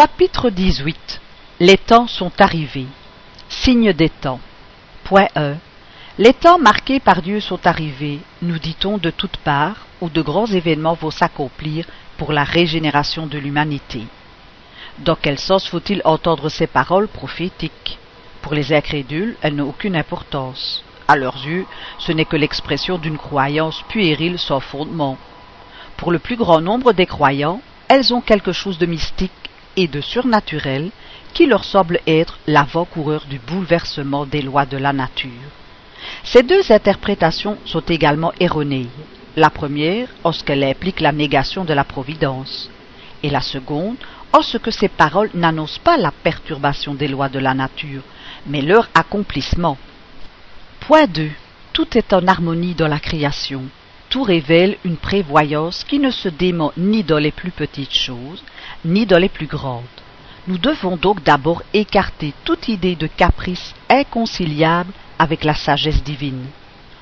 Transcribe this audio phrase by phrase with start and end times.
[0.00, 1.20] Chapitre 18
[1.60, 2.86] Les temps sont arrivés.
[3.50, 4.40] Signe des temps.
[5.04, 5.56] Point 1.
[6.16, 10.46] Les temps marqués par Dieu sont arrivés, nous dit-on de toutes parts, où de grands
[10.46, 11.84] événements vont s'accomplir
[12.16, 14.04] pour la régénération de l'humanité.
[15.00, 17.98] Dans quel sens faut-il entendre ces paroles prophétiques?
[18.40, 20.82] Pour les incrédules, elles n'ont aucune importance.
[21.08, 21.66] À leurs yeux,
[21.98, 25.18] ce n'est que l'expression d'une croyance puérile sans fondement.
[25.98, 29.32] Pour le plus grand nombre des croyants, elles ont quelque chose de mystique
[29.76, 30.90] et de surnaturel
[31.34, 35.30] qui leur semble être l'avant-coureur du bouleversement des lois de la nature.
[36.24, 38.88] Ces deux interprétations sont également erronées.
[39.36, 42.70] La première en ce qu'elle implique la négation de la providence,
[43.22, 43.96] et la seconde
[44.32, 48.02] en ce que ces paroles n'annoncent pas la perturbation des lois de la nature,
[48.46, 49.76] mais leur accomplissement.
[50.80, 51.30] Point 2.
[51.72, 53.64] Tout est en harmonie dans la création.
[54.08, 58.42] Tout révèle une prévoyance qui ne se dément ni dans les plus petites choses,
[58.84, 59.84] ni dans les plus grandes.
[60.46, 66.46] Nous devons donc d'abord écarter toute idée de caprice inconciliable avec la sagesse divine.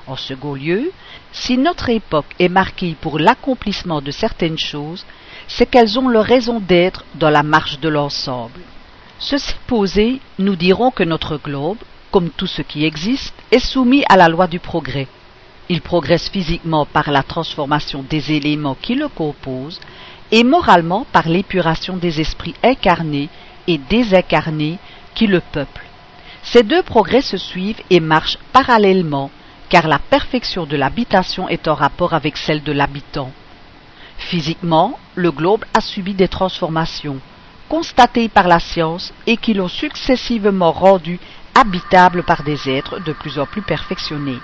[0.07, 0.91] En second lieu,
[1.31, 5.05] si notre époque est marquée pour l'accomplissement de certaines choses,
[5.47, 8.59] c'est qu'elles ont leur raison d'être dans la marche de l'ensemble.
[9.19, 11.77] Ceci posé, nous dirons que notre globe,
[12.11, 15.07] comme tout ce qui existe, est soumis à la loi du progrès.
[15.69, 19.79] Il progresse physiquement par la transformation des éléments qui le composent
[20.31, 23.29] et moralement par l'épuration des esprits incarnés
[23.67, 24.77] et désincarnés
[25.15, 25.85] qui le peuplent.
[26.43, 29.31] Ces deux progrès se suivent et marchent parallèlement,
[29.69, 33.31] car la perfection de l'habitation est en rapport avec celle de l'habitant.
[34.17, 37.19] Physiquement, le globe a subi des transformations,
[37.67, 41.19] constatées par la science et qui l'ont successivement rendu
[41.55, 44.39] habitable par des êtres de plus en plus perfectionnés.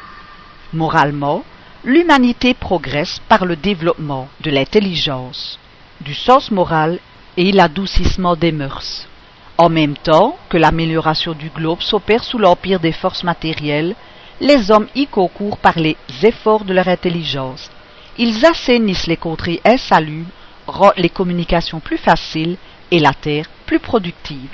[0.74, 1.44] Moralement,
[1.84, 5.60] l'humanité progresse par le développement de l'intelligence,
[6.02, 7.00] du sens moral
[7.38, 9.08] et l'adoucissement des mœurs.
[9.58, 13.96] En même temps que l'amélioration du globe s'opère sous l'empire des forces matérielles,
[14.42, 17.70] les hommes y concourent par les efforts de leur intelligence.
[18.18, 20.30] Ils assainissent les contrées insalubres,
[20.68, 22.58] rendent les communications plus faciles
[22.92, 24.50] et la terre plus productive.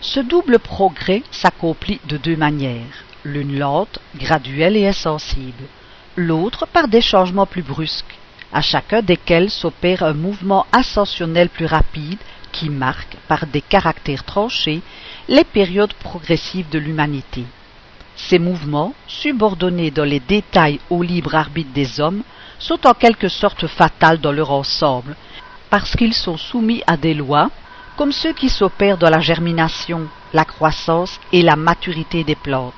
[0.00, 5.64] Ce double progrès s'accomplit de deux manières, l'une lente, graduelle et insensible,
[6.16, 8.17] l'autre par des changements plus brusques,
[8.52, 12.18] à chacun desquels s'opère un mouvement ascensionnel plus rapide
[12.52, 14.80] qui marque, par des caractères tranchés,
[15.28, 17.44] les périodes progressives de l'humanité.
[18.16, 22.22] Ces mouvements, subordonnés dans les détails au libre arbitre des hommes,
[22.58, 25.14] sont en quelque sorte fatals dans leur ensemble,
[25.70, 27.50] parce qu'ils sont soumis à des lois,
[27.96, 32.74] comme ceux qui s'opèrent dans la germination, la croissance et la maturité des plantes.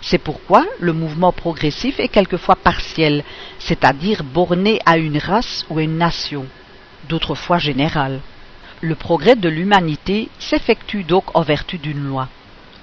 [0.00, 3.24] C'est pourquoi le mouvement progressif est quelquefois partiel,
[3.58, 6.46] c'est-à-dire borné à une race ou à une nation,
[7.08, 8.20] d'autres fois général.
[8.80, 12.28] Le progrès de l'humanité s'effectue donc en vertu d'une loi.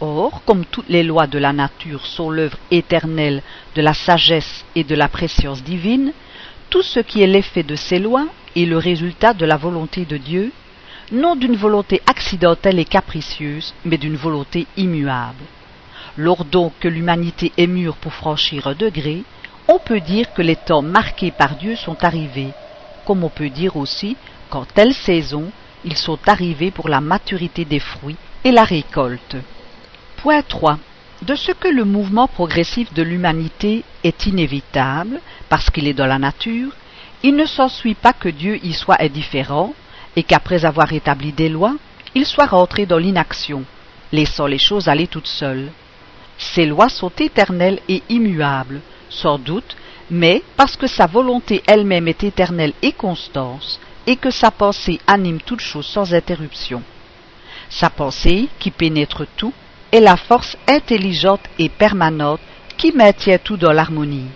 [0.02, 3.42] Or, comme toutes les lois de la nature sont l'œuvre éternelle
[3.76, 6.12] de la sagesse et de la préscience divine,
[6.70, 8.26] tout ce qui est l'effet de ces lois
[8.56, 10.52] est le résultat de la volonté de Dieu,
[11.12, 15.44] non d'une volonté accidentelle et capricieuse, mais d'une volonté immuable.
[16.18, 19.24] Lors donc que l'humanité est mûre pour franchir un degré,
[19.68, 22.52] on peut dire que les temps marqués par Dieu sont arrivés,
[23.06, 24.16] comme on peut dire aussi
[24.50, 25.52] qu'en telle saison,
[25.84, 29.38] ils sont arrivés pour la maturité des fruits et la récolte.
[30.18, 30.78] Point 3.
[31.24, 35.20] De ce que le mouvement progressif de l'humanité est inévitable,
[35.50, 36.72] parce qu'il est dans la nature,
[37.24, 39.74] il ne s'ensuit pas que Dieu y soit indifférent,
[40.16, 41.76] et qu'après avoir établi des lois,
[42.14, 43.64] il soit rentré dans l'inaction,
[44.12, 45.72] laissant les choses aller toutes seules.
[46.38, 49.76] Ces lois sont éternelles et immuables, sans doute,
[50.10, 55.40] mais parce que sa volonté elle-même est éternelle et constance, et que sa pensée anime
[55.42, 56.82] toute chose sans interruption.
[57.70, 59.54] Sa pensée, qui pénètre tout,
[59.92, 62.42] est la force intelligente et permanente
[62.78, 64.28] qui maintient tout dans l'harmonie.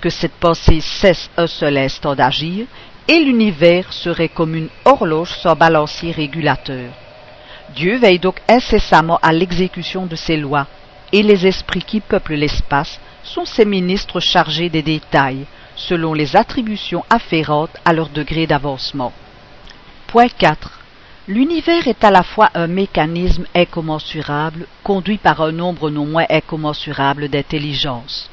[0.00, 2.66] Que cette pensée cesse un seul instant d'agir,
[3.08, 6.92] et l'univers serait comme une horloge sans balancier régulateur.
[7.74, 10.66] Dieu veille donc incessamment à l'exécution de ses lois,
[11.12, 17.04] et les esprits qui peuplent l'espace sont ses ministres chargés des détails, selon les attributions
[17.10, 19.12] afférentes à leur degré d'avancement.
[20.06, 20.78] Point 4.
[21.28, 27.28] L'univers est à la fois un mécanisme incommensurable, conduit par un nombre non moins incommensurable
[27.28, 28.28] d'intelligence,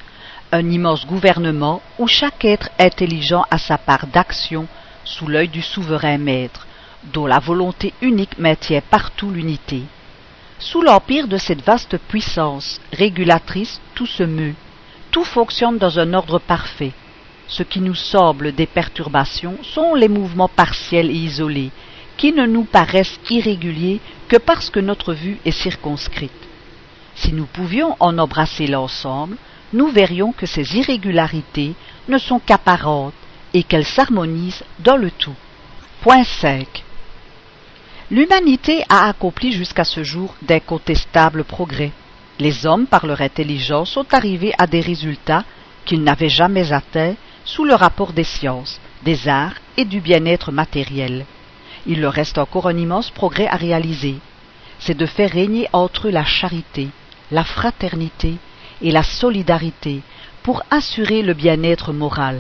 [0.52, 4.68] un immense gouvernement où chaque être intelligent a sa part d'action
[5.06, 6.66] sous l'œil du souverain maître,
[7.14, 9.84] dont la volonté unique maintient partout l'unité.
[10.60, 14.56] Sous l'empire de cette vaste puissance régulatrice, tout se meut,
[15.10, 16.92] tout fonctionne dans un ordre parfait.
[17.48, 21.72] Ce qui nous semble des perturbations sont les mouvements partiels et isolés,
[22.18, 26.32] qui ne nous paraissent irréguliers que parce que notre vue est circonscrite.
[27.16, 29.38] Si nous pouvions en embrasser l'ensemble,
[29.72, 31.74] nous verrions que ces irrégularités
[32.10, 33.14] ne sont qu'apparentes
[33.54, 35.36] et qu'elles s'harmonisent dans le tout.
[36.02, 36.84] Point 5.
[38.12, 41.92] L'humanité a accompli jusqu'à ce jour d'incontestables progrès.
[42.40, 45.44] Les hommes, par leur intelligence, sont arrivés à des résultats
[45.86, 47.14] qu'ils n'avaient jamais atteints
[47.46, 51.28] sous le rapport des sciences, des arts et du bien-être matériel.
[51.86, 54.16] Il leur reste encore un immense progrès à réaliser.
[54.80, 56.88] C'est de faire régner entre eux la charité,
[57.32, 58.38] la fraternité
[58.82, 60.02] et la solidarité
[60.42, 62.40] pour assurer le bien-être moral.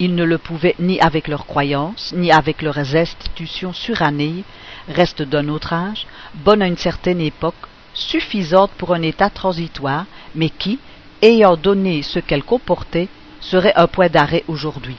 [0.00, 4.42] Ils ne le pouvaient ni avec leurs croyances, ni avec leurs institutions surannées,
[4.88, 7.54] restes d'un autre âge, bonnes à une certaine époque,
[7.94, 10.78] suffisantes pour un état transitoire, mais qui,
[11.20, 13.08] ayant donné ce qu'elles comportaient,
[13.40, 14.96] serait un point d'arrêt aujourd'hui.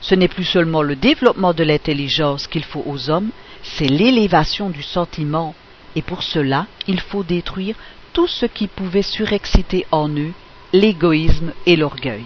[0.00, 3.30] Ce n'est plus seulement le développement de l'intelligence qu'il faut aux hommes,
[3.62, 5.54] c'est l'élévation du sentiment,
[5.94, 7.76] et pour cela il faut détruire
[8.12, 10.32] tout ce qui pouvait surexciter en eux
[10.72, 12.24] l'égoïsme et l'orgueil.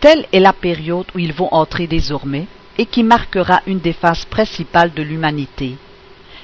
[0.00, 2.46] Telle est la période où ils vont entrer désormais
[2.78, 5.76] et qui marquera une des phases principales de l'humanité.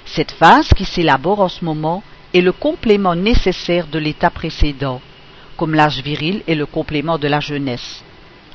[0.05, 2.03] Cette phase qui s'élabore en ce moment
[2.35, 5.01] est le complément nécessaire de l'état précédent,
[5.57, 8.03] comme l'âge viril est le complément de la jeunesse.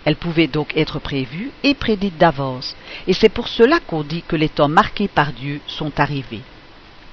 [0.05, 2.75] Elle pouvait donc être prévue et prédite d'avance,
[3.07, 6.41] et c'est pour cela qu'on dit que les temps marqués par Dieu sont arrivés.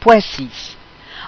[0.00, 0.76] Point 6.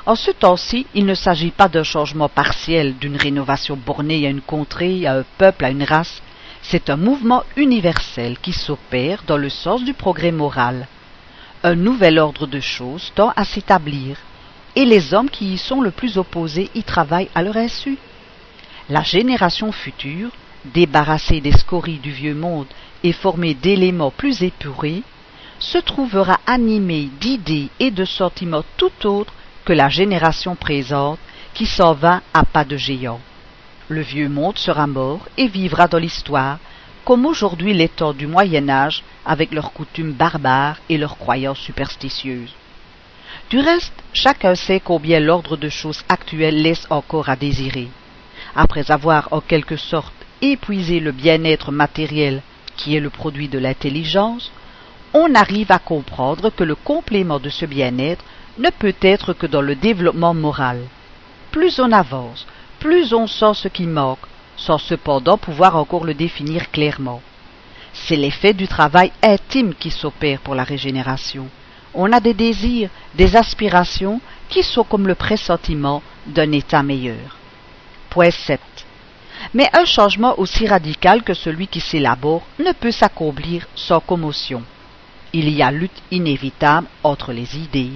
[0.06, 4.42] En ce temps-ci, il ne s'agit pas d'un changement partiel, d'une rénovation bornée à une
[4.42, 6.22] contrée, à un peuple, à une race.
[6.66, 10.88] C'est un mouvement universel qui s'opère dans le sens du progrès moral.
[11.62, 14.16] Un nouvel ordre de choses tend à s'établir,
[14.75, 17.99] et les hommes qui y sont le plus opposés y travaillent à leur insu.
[18.88, 20.31] La génération future,
[20.64, 22.66] débarrassée des scories du vieux monde
[23.02, 25.02] et formée d'éléments plus épurés,
[25.58, 29.34] se trouvera animée d'idées et de sentiments tout autres
[29.66, 31.19] que la génération présente
[31.52, 33.20] qui s'en va à pas de géant.
[33.88, 36.58] Le vieux monde sera mort et vivra dans l'histoire,
[37.04, 42.54] comme aujourd'hui les temps du Moyen Âge avec leurs coutumes barbares et leurs croyances superstitieuses.
[43.50, 47.88] Du reste, chacun sait combien l'ordre de choses actuel laisse encore à désirer.
[48.56, 52.40] Après avoir en quelque sorte épuisé le bien-être matériel
[52.76, 54.50] qui est le produit de l'intelligence,
[55.12, 58.25] on arrive à comprendre que le complément de ce bien-être
[58.58, 60.80] ne peut être que dans le développement moral.
[61.50, 62.46] Plus on avance,
[62.84, 64.26] plus on sent ce qui manque,
[64.58, 67.22] sans cependant pouvoir encore le définir clairement.
[67.94, 71.48] C'est l'effet du travail intime qui s'opère pour la régénération.
[71.94, 74.20] On a des désirs, des aspirations
[74.50, 77.38] qui sont comme le pressentiment d'un état meilleur.
[78.10, 78.60] Point 7.
[79.54, 84.62] Mais un changement aussi radical que celui qui s'élabore ne peut s'accomplir sans commotion.
[85.32, 87.92] Il y a lutte inévitable entre les idées,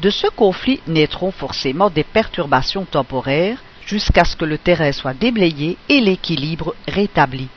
[0.00, 3.58] de ce conflit naîtront forcément des perturbations temporaires
[3.88, 7.48] jusqu'à ce que le terrain soit déblayé et l'équilibre rétabli.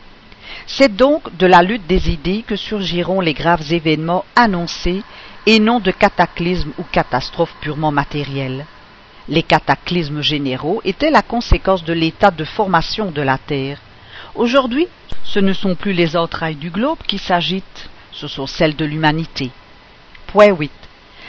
[0.66, 5.04] C'est donc de la lutte des idées que surgiront les graves événements annoncés
[5.46, 8.66] et non de cataclysmes ou catastrophes purement matérielles.
[9.28, 13.80] Les cataclysmes généraux étaient la conséquence de l'état de formation de la Terre.
[14.36, 14.88] Aujourd'hui,
[15.24, 19.52] ce ne sont plus les entrailles du globe qui s'agitent, ce sont celles de l'humanité.
[20.28, 20.72] Point 8.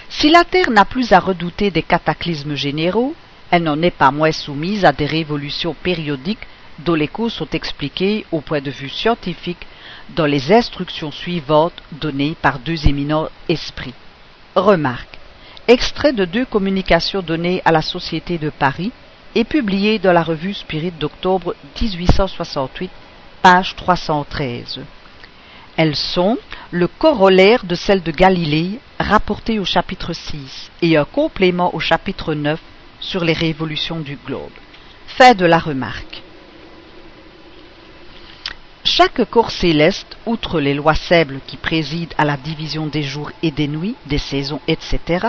[0.09, 3.15] Si la Terre n'a plus à redouter des cataclysmes généraux,
[3.53, 6.47] elle n'en est pas moins soumise à des révolutions périodiques
[6.79, 9.67] dont les causes sont expliquées au point de vue scientifique
[10.17, 13.93] dans les instructions suivantes données par deux éminents esprits.
[14.57, 15.19] Remarque.
[15.69, 18.91] Extrait de deux communications données à la Société de Paris
[19.35, 22.91] et publiées dans la revue Spirit d'octobre 1868,
[23.43, 24.81] page 313.
[25.77, 26.39] Elles sont
[26.71, 32.33] le corollaire de celles de Galilée rapportées au chapitre 6 et un complément au chapitre
[32.33, 32.59] 9
[33.03, 34.51] sur les révolutions du globe.
[35.07, 36.23] Fait de la remarque.
[38.85, 43.51] Chaque corps céleste, outre les lois sèbles qui président à la division des jours et
[43.51, 45.29] des nuits, des saisons, etc.,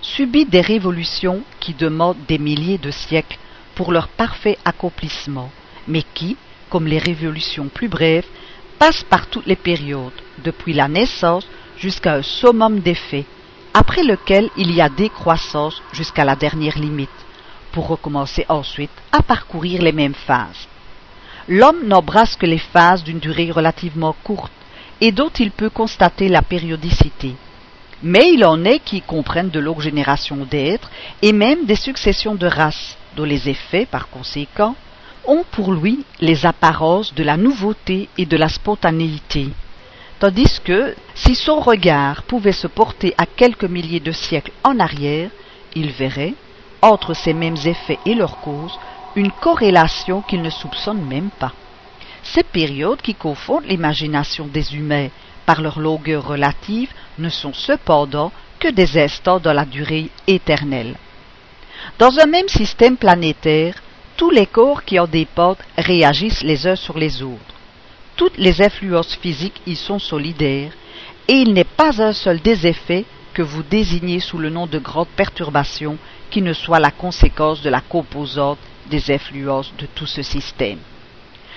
[0.00, 3.38] subit des révolutions qui demandent des milliers de siècles
[3.74, 5.50] pour leur parfait accomplissement,
[5.86, 6.36] mais qui,
[6.68, 8.26] comme les révolutions plus brèves,
[8.78, 10.12] passe par toutes les périodes,
[10.44, 13.26] depuis la naissance jusqu'à un summum d'effet,
[13.74, 17.08] après lequel il y a décroissance jusqu'à la dernière limite,
[17.72, 20.68] pour recommencer ensuite à parcourir les mêmes phases.
[21.48, 24.52] L'homme n'embrasse que les phases d'une durée relativement courte
[25.00, 27.34] et dont il peut constater la périodicité.
[28.02, 30.90] Mais il en est qui comprennent de longues générations d'êtres
[31.22, 34.74] et même des successions de races, dont les effets, par conséquent,
[35.26, 39.48] ont pour lui les apparences de la nouveauté et de la spontanéité.
[40.20, 45.30] Tandis que, si son regard pouvait se porter à quelques milliers de siècles en arrière,
[45.74, 46.34] il verrait,
[46.82, 48.78] entre ces mêmes effets et leurs causes,
[49.16, 51.52] une corrélation qu'il ne soupçonne même pas.
[52.22, 55.08] Ces périodes qui confondent l'imagination des humains
[55.46, 60.96] par leur longueur relative ne sont cependant que des instants dans la durée éternelle.
[61.98, 63.74] Dans un même système planétaire,
[64.18, 67.54] tous les corps qui en dépendent réagissent les uns sur les autres.
[68.20, 70.72] Toutes les influences physiques y sont solidaires,
[71.26, 74.78] et il n'est pas un seul des effets que vous désignez sous le nom de
[74.78, 75.96] grande perturbation
[76.28, 78.58] qui ne soit la conséquence de la composante
[78.90, 80.80] des influences de tout ce système.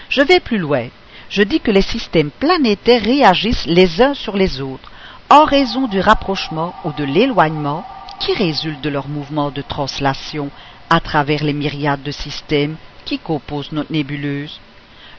[0.07, 0.87] Je vais plus loin.
[1.29, 4.89] Je dis que les systèmes planétaires réagissent les uns sur les autres
[5.29, 7.85] en raison du rapprochement ou de l'éloignement
[8.21, 10.49] qui résulte de leur mouvement de translation
[10.89, 14.61] à travers les myriades de systèmes qui composent notre nébuleuse.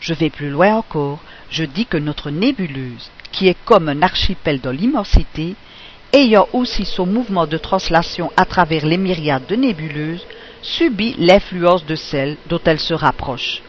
[0.00, 1.18] Je vais plus loin encore,
[1.50, 5.54] je dis que notre nébuleuse, qui est comme un archipel dans l'immensité,
[6.12, 10.24] ayant aussi son mouvement de translation à travers les myriades de nébuleuses,
[10.62, 13.62] subit l'influence de celles dont elle se rapproche.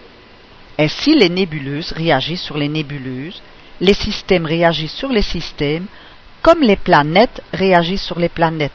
[0.77, 3.41] Ainsi les nébuleuses réagissent sur les nébuleuses,
[3.81, 5.87] les systèmes réagissent sur les systèmes,
[6.41, 8.71] comme les planètes réagissent sur les planètes,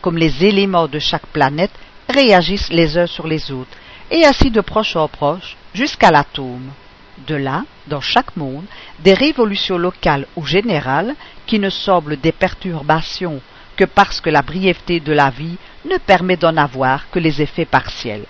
[0.00, 1.72] comme les éléments de chaque planète
[2.08, 3.76] réagissent les uns sur les autres,
[4.10, 6.70] et ainsi de proche en proche, jusqu'à l'atome.
[7.26, 8.64] De là, dans chaque monde,
[9.00, 11.14] des révolutions locales ou générales
[11.46, 13.40] qui ne semblent des perturbations
[13.76, 17.64] que parce que la brièveté de la vie ne permet d'en avoir que les effets
[17.64, 18.24] partiels.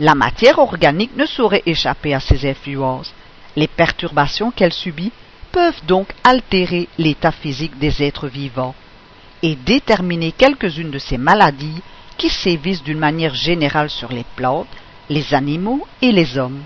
[0.00, 3.12] La matière organique ne saurait échapper à ces influences.
[3.56, 5.12] Les perturbations qu'elle subit
[5.52, 8.74] peuvent donc altérer l'état physique des êtres vivants
[9.42, 11.82] et déterminer quelques-unes de ces maladies
[12.16, 14.68] qui sévissent d'une manière générale sur les plantes,
[15.10, 16.62] les animaux et les hommes.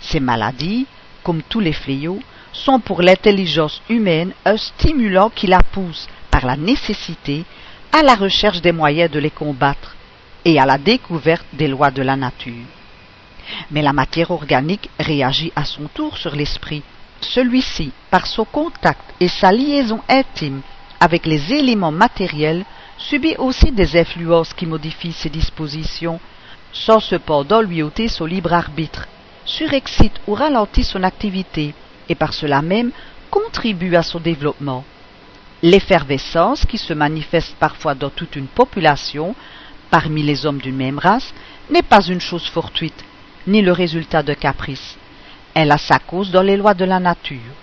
[0.00, 0.86] Ces maladies,
[1.22, 2.20] comme tous les fléaux,
[2.52, 7.44] sont pour l'intelligence humaine un stimulant qui la pousse, par la nécessité,
[7.92, 9.96] à la recherche des moyens de les combattre
[10.44, 12.66] et à la découverte des lois de la nature.
[13.70, 16.82] Mais la matière organique réagit à son tour sur l'esprit.
[17.20, 20.62] Celui-ci, par son contact et sa liaison intime
[21.00, 22.64] avec les éléments matériels,
[22.98, 26.20] subit aussi des influences qui modifient ses dispositions,
[26.72, 29.08] sans cependant lui ôter son libre arbitre,
[29.44, 31.74] surexcite ou ralentit son activité,
[32.08, 32.90] et par cela même
[33.30, 34.84] contribue à son développement.
[35.62, 39.34] L'effervescence, qui se manifeste parfois dans toute une population,
[39.90, 41.34] parmi les hommes d'une même race,
[41.70, 43.04] n'est pas une chose fortuite,
[43.46, 44.96] ni le résultat de caprice.
[45.54, 47.54] Elle a sa cause dans les lois de la nature.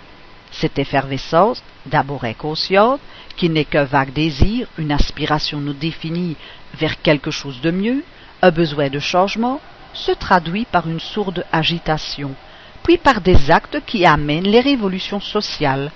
[0.50, 3.00] Cette effervescence, d'abord inconsciente,
[3.36, 6.36] qui n'est qu'un vague désir, une aspiration nous définie
[6.74, 8.04] vers quelque chose de mieux,
[8.42, 9.60] un besoin de changement,
[9.92, 12.34] se traduit par une sourde agitation,
[12.82, 15.90] puis par des actes qui amènent les révolutions sociales,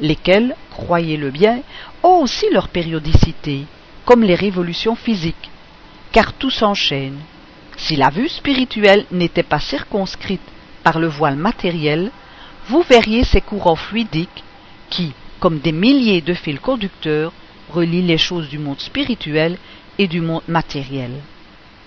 [0.00, 1.60] lesquelles, croyez-le bien,
[2.02, 3.64] ont aussi leur périodicité,
[4.04, 5.50] comme les révolutions physiques,
[6.12, 7.18] car tout s'enchaîne.
[7.76, 10.40] Si la vue spirituelle n'était pas circonscrite
[10.82, 12.10] par le voile matériel,
[12.68, 14.44] vous verriez ces courants fluidiques
[14.90, 17.32] qui, comme des milliers de fils conducteurs,
[17.70, 19.58] relient les choses du monde spirituel
[19.98, 21.12] et du monde matériel.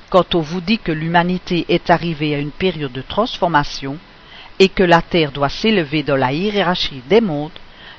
[0.10, 3.98] Quand on vous dit que l'humanité est arrivée à une période de transformation
[4.58, 7.52] et que la Terre doit s'élever dans la hiérarchie des mondes,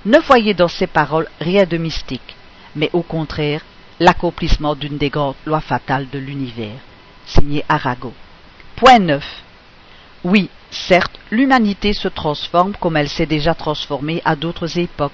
[0.05, 2.35] ne voyez dans ces paroles rien de mystique,
[2.75, 3.63] mais au contraire
[4.01, 6.81] l'accomplissement d'une des grandes lois fatales de l'univers.
[7.27, 8.13] Signé Arago.
[8.75, 9.43] Point 9.
[10.25, 15.13] Oui, certes, l'humanité se transforme comme elle s'est déjà transformée à d'autres époques,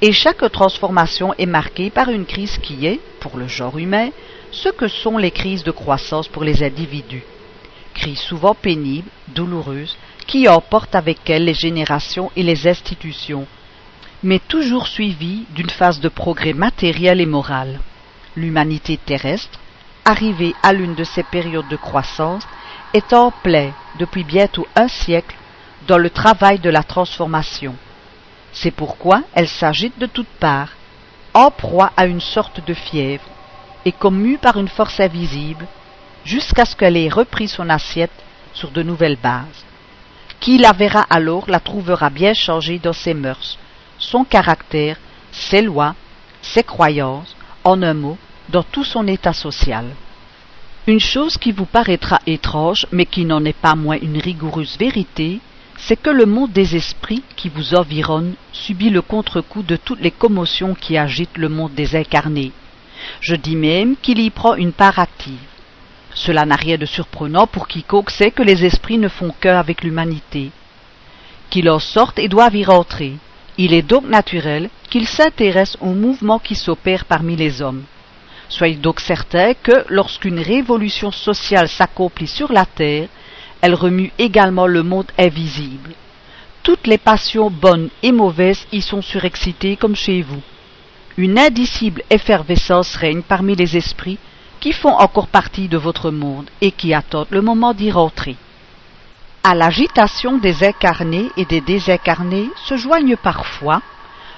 [0.00, 4.10] et chaque transformation est marquée par une crise qui est, pour le genre humain,
[4.52, 7.24] ce que sont les crises de croissance pour les individus?
[7.94, 13.46] Crise souvent pénibles, douloureuses, qui emportent avec elles les générations et les institutions,
[14.22, 17.80] mais toujours suivies d'une phase de progrès matériel et moral.
[18.36, 19.58] L'humanité terrestre,
[20.04, 22.46] arrivée à l'une de ces périodes de croissance,
[22.94, 25.36] est en plein, depuis bientôt un siècle,
[25.88, 27.74] dans le travail de la transformation.
[28.52, 30.72] C'est pourquoi elle s'agite de toutes parts,
[31.34, 33.24] en proie à une sorte de fièvre,
[33.84, 35.66] et comme mue par une force invisible,
[36.24, 38.12] jusqu'à ce qu'elle ait repris son assiette
[38.54, 39.64] sur de nouvelles bases.
[40.40, 43.58] Qui la verra alors la trouvera bien changée dans ses mœurs,
[43.98, 44.96] son caractère,
[45.30, 45.94] ses lois,
[46.40, 49.86] ses croyances, en un mot, dans tout son état social.
[50.88, 55.38] Une chose qui vous paraîtra étrange, mais qui n'en est pas moins une rigoureuse vérité,
[55.76, 60.10] c'est que le monde des esprits qui vous environne subit le contre-coup de toutes les
[60.10, 62.52] commotions qui agitent le monde des incarnés.
[63.20, 65.38] Je dis même qu'il y prend une part active.
[66.14, 69.82] Cela n'a rien de surprenant pour quiconque sait que les esprits ne font qu'un avec
[69.82, 70.50] l'humanité,
[71.50, 73.14] qu'ils en sortent et doivent y rentrer,
[73.58, 77.84] Il est donc naturel qu'il s'intéresse aux mouvements qui s'opèrent parmi les hommes.
[78.48, 83.08] Soyez donc certains que lorsqu'une révolution sociale s'accomplit sur la terre,
[83.60, 85.92] elle remue également le monde invisible.
[86.62, 90.42] Toutes les passions bonnes et mauvaises y sont surexcitées comme chez vous.
[91.18, 94.18] Une indicible effervescence règne parmi les esprits
[94.60, 98.36] qui font encore partie de votre monde et qui attendent le moment d'y rentrer.
[99.44, 103.82] À l'agitation des incarnés et des désincarnés se joignent parfois,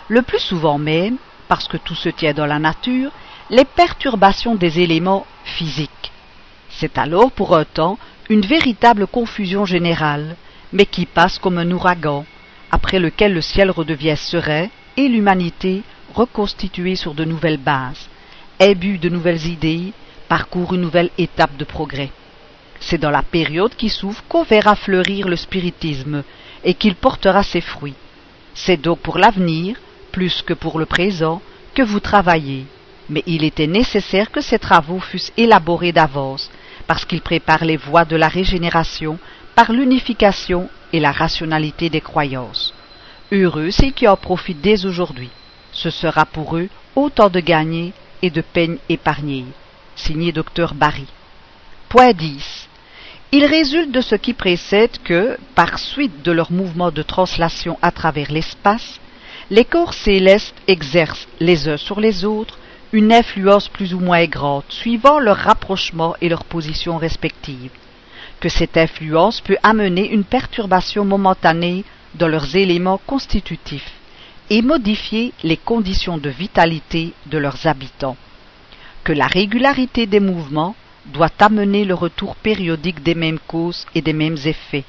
[0.09, 1.17] le plus souvent même,
[1.47, 3.13] parce que tout se tient dans la nature,
[3.51, 6.11] les perturbations des éléments physiques.
[6.71, 7.99] C'est alors pour un temps
[8.31, 10.37] une véritable confusion générale,
[10.73, 12.25] mais qui passe comme un ouragan,
[12.73, 15.83] après lequel le ciel redevient serein et l'humanité,
[16.15, 18.09] reconstituée sur de nouvelles bases,
[18.61, 19.93] ébue de nouvelles idées,
[20.29, 22.11] parcourt une nouvelle étape de progrès.
[22.81, 26.23] C'est dans la période qui s'ouvre qu'on verra fleurir le spiritisme
[26.65, 27.95] et qu'il portera ses fruits.
[28.55, 29.77] C'est donc pour l'avenir,
[30.13, 31.43] plus que pour le présent,
[31.75, 32.67] que vous travaillez.
[33.09, 36.51] Mais il était nécessaire que ces travaux fussent élaborés d'avance,
[36.87, 39.19] parce qu'ils préparent les voies de la régénération
[39.55, 42.73] par l'unification et la rationalité des croyances.
[43.33, 45.31] Heureux ceux qui en profitent dès aujourd'hui.
[45.75, 49.45] Ce sera pour eux autant de gagnés et de peines épargnées.
[49.97, 51.07] Signé Dr Barry.
[51.89, 52.69] Point 10.
[53.33, 57.91] Il résulte de ce qui précède que, par suite de leur mouvement de translation à
[57.91, 59.01] travers l'espace,
[59.51, 62.59] les corps célestes exercent les uns sur les autres
[62.93, 67.73] une influence plus ou moins grande, suivant leur rapprochement et leur position respective,
[68.39, 73.93] que cette influence peut amener une perturbation momentanée dans leurs éléments constitutifs
[74.51, 78.17] et modifier les conditions de vitalité de leurs habitants,
[79.03, 80.75] que la régularité des mouvements
[81.07, 84.85] doit amener le retour périodique des mêmes causes et des mêmes effets,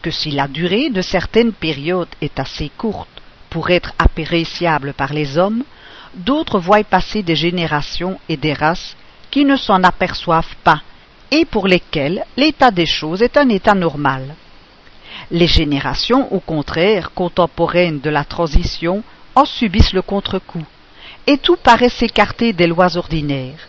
[0.00, 3.08] que si la durée de certaines périodes est assez courte
[3.50, 5.64] pour être appréciable par les hommes,
[6.14, 8.96] d'autres voient passer des générations et des races
[9.30, 10.82] qui ne s'en aperçoivent pas
[11.30, 14.34] et pour lesquelles l'état des choses est un état normal.
[15.32, 19.02] Les générations, au contraire, contemporaines de la transition,
[19.34, 20.66] en subissent le contre-coup,
[21.26, 23.66] et tout paraît s'écarter des lois ordinaires.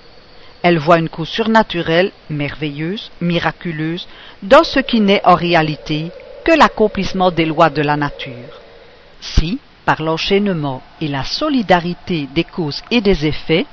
[0.61, 4.09] Elle voit une cause surnaturelle, merveilleuse, miraculeuse,
[4.41, 6.11] dans ce qui n'est en réalité
[6.43, 8.59] que l'accomplissement des lois de la nature.
[9.21, 13.65] Si, par l'enchaînement et la solidarité des causes et des effets,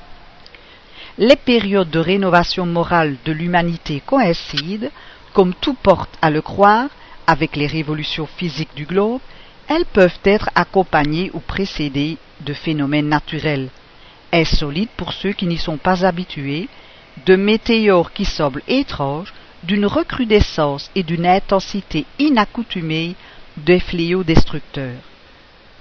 [1.19, 4.91] les périodes de rénovation morale de l'humanité coïncident,
[5.33, 6.89] comme tout porte à le croire,
[7.31, 9.21] avec les révolutions physiques du globe,
[9.69, 13.69] elles peuvent être accompagnées ou précédées de phénomènes naturels,
[14.33, 16.69] insolites pour ceux qui n'y sont pas habitués,
[17.27, 23.15] de météores qui semblent étranges, d'une recrudescence et d'une intensité inaccoutumée
[23.57, 25.01] des fléaux destructeurs.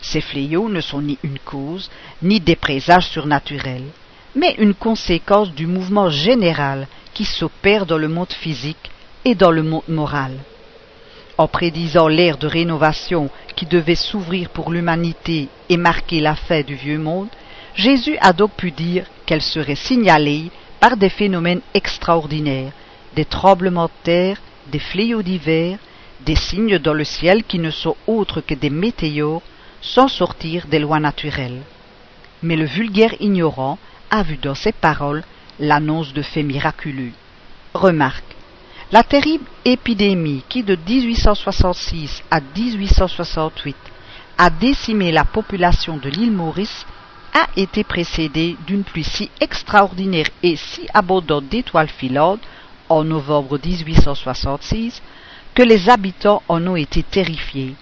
[0.02, 1.90] Ces fléaux ne sont ni une cause,
[2.22, 3.90] ni des présages surnaturels,
[4.36, 8.92] mais une conséquence du mouvement général qui s'opère dans le monde physique
[9.26, 10.34] et dans le monde moral.
[11.40, 16.76] En prédisant l'ère de rénovation qui devait s'ouvrir pour l'humanité et marquer la fin du
[16.76, 17.30] vieux monde,
[17.76, 22.74] Jésus a donc pu dire qu'elle serait signalée par des phénomènes extraordinaires,
[23.16, 25.78] des tremblements de terre, des fléaux d'hiver,
[26.26, 29.42] des signes dans le ciel qui ne sont autres que des météores
[29.82, 31.62] sans sortir des lois naturelles.
[32.44, 33.80] Mais le vulgaire ignorant
[34.12, 35.24] a vu dans ces paroles
[35.58, 37.14] l'annonce de faits miraculeux.
[37.74, 38.36] Remarque.
[38.92, 43.76] La terrible épidémie qui de 1866 à 1868
[44.40, 46.88] a décimé la population de l'île Maurice
[47.36, 52.42] a été précédée d'une pluie si extraordinaire et si abondante d'étoiles filantes
[52.90, 55.04] en novembre 1866
[55.54, 57.76] que les habitants en ont été terrifiés.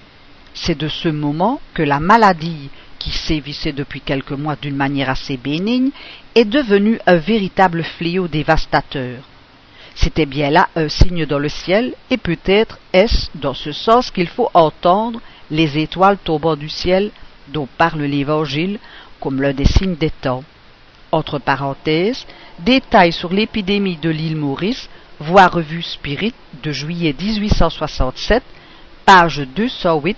[0.53, 5.37] C'est de ce moment que la maladie, qui sévissait depuis quelques mois d'une manière assez
[5.37, 5.91] bénigne,
[6.35, 9.23] est devenue un véritable fléau dévastateur.
[9.99, 14.27] C'était bien là un signe dans le ciel, et peut-être est-ce dans ce sens qu'il
[14.27, 17.09] faut entendre les étoiles tombant du ciel
[17.47, 18.77] dont parle l'Évangile
[19.19, 20.43] comme l'un des signes des temps.
[21.11, 22.27] Entre parenthèses,
[22.59, 24.87] détails sur l'épidémie de l'île Maurice,
[25.19, 28.43] voire revue Spirit de juillet 1867,
[29.03, 30.15] page 208,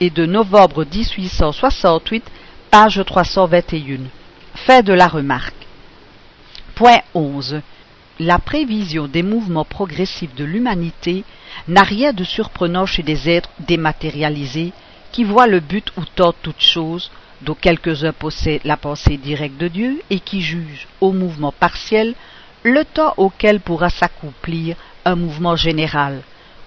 [0.00, 2.24] et de novembre 1868,
[2.70, 3.98] page 321.
[4.54, 5.66] Fin de la remarque.
[6.74, 7.60] Point 11.
[8.20, 11.24] La prévision des mouvements progressifs de l'humanité
[11.66, 14.72] n'a rien de surprenant chez des êtres dématérialisés
[15.12, 19.68] qui voient le but ou tentent toute chose dont quelques-uns possèdent la pensée directe de
[19.68, 22.14] Dieu et qui jugent au mouvement partiel
[22.62, 26.22] le temps auquel pourra s'accomplir un mouvement général,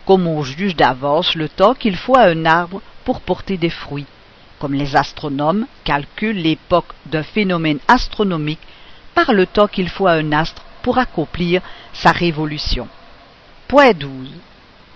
[0.05, 4.07] comme on juge d'avance le temps qu'il faut à un arbre pour porter des fruits.
[4.59, 8.59] comme les astronomes calculent l'époque d'un phénomène astronomique
[9.13, 12.87] par le temps qu'il faut à un astre pour accomplir sa révolution.
[13.67, 14.29] Point 12.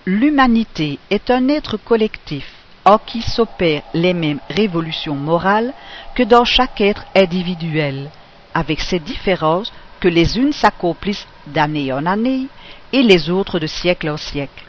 [0.06, 2.46] L'humanité est un être collectif
[2.84, 5.74] en qui s'opèrent les mêmes révolutions morales
[6.14, 8.08] que dans chaque être individuel,
[8.54, 12.46] avec ces différences que les unes s'accomplissent d'année en année
[12.92, 14.64] et les autres de siècle en siècle.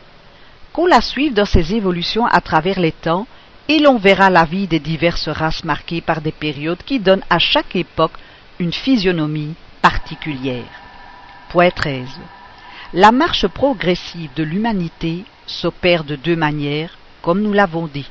[0.74, 3.28] Qu'on la suive dans ses évolutions à travers les temps,
[3.68, 7.38] et l'on verra la vie des diverses races marquées par des périodes qui donnent à
[7.38, 8.18] chaque époque
[8.58, 9.54] une physionomie
[9.84, 10.81] particulière.
[11.52, 12.08] 13.
[12.94, 18.10] La marche progressive de l'humanité s'opère de deux manières, comme nous l'avons dit.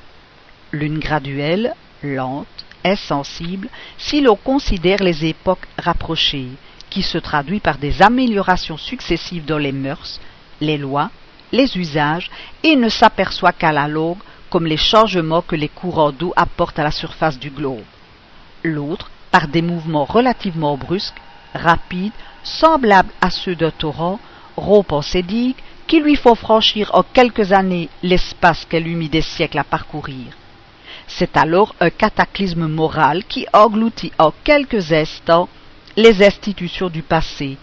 [0.73, 2.47] L'une graduelle, lente,
[2.97, 6.49] sensible si l'on considère les époques rapprochées,
[6.91, 10.21] qui se traduit par des améliorations successives dans les mœurs,
[10.61, 11.11] les lois,
[11.51, 12.31] les usages,
[12.63, 16.85] et ne s'aperçoit qu'à la longue comme les changements que les courants d'eau apportent à
[16.85, 17.85] la surface du globe.
[18.65, 21.23] L'autre, par des mouvements relativement brusques,
[21.55, 24.21] rapides, semblables à ceux d'un torrent,
[24.57, 29.23] rompant ses digues, qui lui font franchir en quelques années l'espace qu'elle eut mis des
[29.23, 30.27] siècles à parcourir.
[31.07, 35.49] C'est alors un cataclysme moral qui engloutit en quelques instants
[35.97, 37.59] les institutions du passé,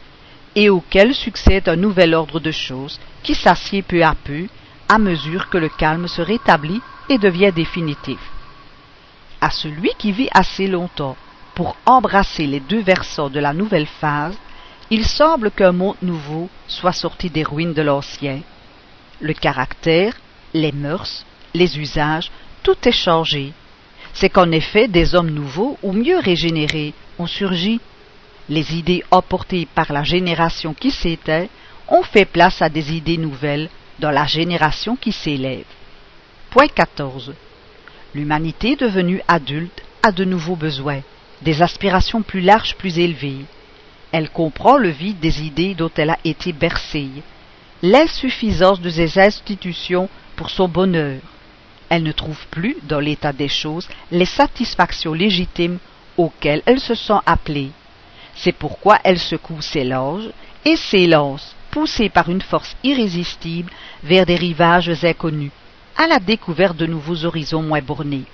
[0.56, 4.48] et auquel succède un nouvel ordre de choses qui s'assied peu à peu
[4.90, 8.20] à mesure que le calme se rétablit et devient définitif.
[9.40, 11.16] À celui qui vit assez longtemps
[11.58, 14.38] pour embrasser les deux versants de la nouvelle phase,
[14.92, 18.42] il semble qu'un monde nouveau soit sorti des ruines de l'ancien.
[19.22, 20.14] Le caractère,
[20.54, 22.30] les mœurs, les usages
[22.62, 23.54] tout est changé.
[24.14, 27.80] C'est qu'en effet des hommes nouveaux ou mieux régénérés ont surgi.
[28.50, 31.50] Les idées emportées par la génération qui s'était
[31.88, 35.66] ont fait place à des idées nouvelles dans la génération qui s'élève.
[36.52, 37.34] Point 14.
[38.14, 41.02] L'humanité devenue adulte a de nouveaux besoins,
[41.42, 43.46] des aspirations plus larges, plus élevées.
[44.12, 47.10] Elle comprend le vide des idées dont elle a été bercée,
[47.82, 51.20] l'insuffisance de ses institutions pour son bonheur,
[51.90, 55.80] elle ne trouve plus, dans l'état des choses, les satisfactions légitimes
[56.18, 57.72] auxquelles elle se sent appelée.
[58.36, 60.30] C'est pourquoi elle secoue ses langes
[60.66, 63.72] et s'élance, poussée par une force irrésistible,
[64.04, 65.52] vers des rivages inconnus,
[65.96, 68.26] à la découverte de nouveaux horizons moins bornés.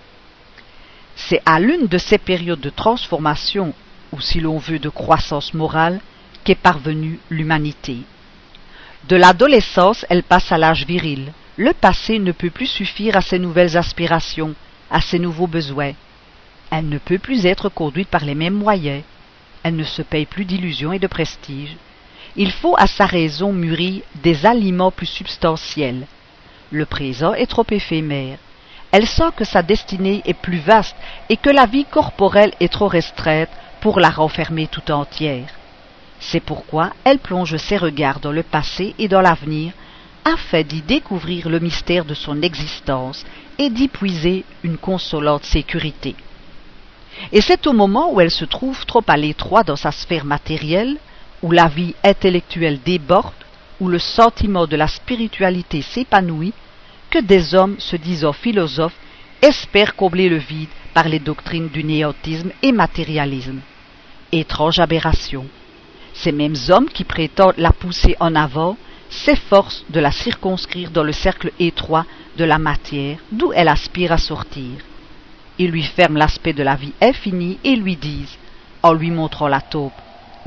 [1.15, 3.73] C'est à l'une de ces périodes de transformation,
[4.11, 5.99] ou si l'on veut de croissance morale,
[6.43, 7.97] qu'est parvenue l'humanité.
[9.07, 13.37] De l'adolescence, elle passe à l'âge viril, le passé ne peut plus suffire à ces
[13.37, 14.55] nouvelles aspirations,
[14.89, 15.93] à ces nouveaux besoins.
[16.71, 19.03] Elle ne peut plus être conduite par les mêmes moyens.
[19.61, 21.75] Elle ne se paye plus d'illusions et de prestige.
[22.35, 26.07] Il faut à sa raison mûrir des aliments plus substantiels.
[26.71, 28.39] Le présent est trop éphémère.
[28.93, 30.95] Elle sent que sa destinée est plus vaste
[31.27, 33.49] et que la vie corporelle est trop restreinte
[33.81, 35.49] pour la renfermer tout entière.
[36.19, 39.73] C'est pourquoi elle plonge ses regards dans le passé et dans l'avenir
[40.23, 43.25] afin d'y découvrir le mystère de son existence
[43.57, 46.15] et d'y puiser une consolante sécurité.
[47.31, 50.97] Et c'est au moment où elle se trouve trop à l'étroit dans sa sphère matérielle,
[51.41, 53.33] où la vie intellectuelle déborde,
[53.79, 56.53] où le sentiment de la spiritualité s'épanouit,
[57.13, 58.97] que des hommes se disant philosophes
[59.43, 63.59] espèrent combler le vide par les doctrines du néotisme et matérialisme.
[64.31, 65.45] Étrange aberration.
[66.15, 68.77] Ces mêmes hommes qui prétendent la pousser en avant
[69.11, 74.17] s'efforce de la circonscrire dans le cercle étroit de la matière d'où elle aspire à
[74.17, 74.71] sortir.
[75.59, 78.39] Ils lui ferment l'aspect de la vie infinie et lui disent,
[78.81, 79.93] en lui montrant la taupe,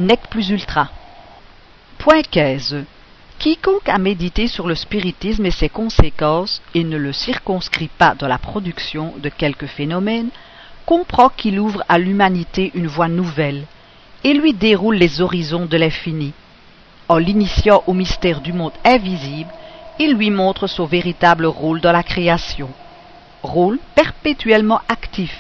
[0.01, 0.91] Nec plus ultra.
[1.99, 2.85] Point 15.
[3.39, 8.29] Quiconque a médité sur le spiritisme et ses conséquences et ne le circonscrit pas dans
[8.29, 10.31] la production de quelques phénomènes,
[10.85, 13.65] comprend qu'il ouvre à l'humanité une voie nouvelle
[14.25, 16.33] et lui déroule les horizons de l'infini
[17.09, 19.51] en l'initiant au mystère du monde invisible,
[19.99, 22.69] il lui montre son véritable rôle dans la création.
[23.43, 25.35] Rôle perpétuellement actif,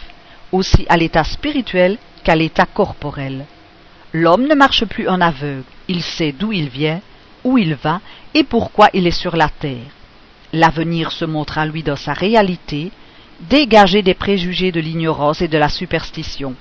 [0.52, 3.44] aussi à l'état spirituel qu'à l'état corporel.
[4.12, 7.00] L'homme ne marche plus en aveugle, il sait d'où il vient,
[7.46, 8.00] où il va
[8.34, 9.92] et pourquoi il est sur la terre.
[10.52, 12.90] L'avenir se montre à lui dans sa réalité,
[13.40, 16.54] dégagé des préjugés de l'ignorance et de la superstition.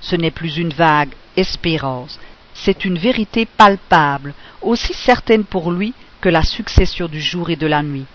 [0.00, 2.18] Ce n'est plus une vague espérance,
[2.52, 7.68] c'est une vérité palpable, aussi certaine pour lui que la succession du jour et de
[7.68, 8.06] la nuit.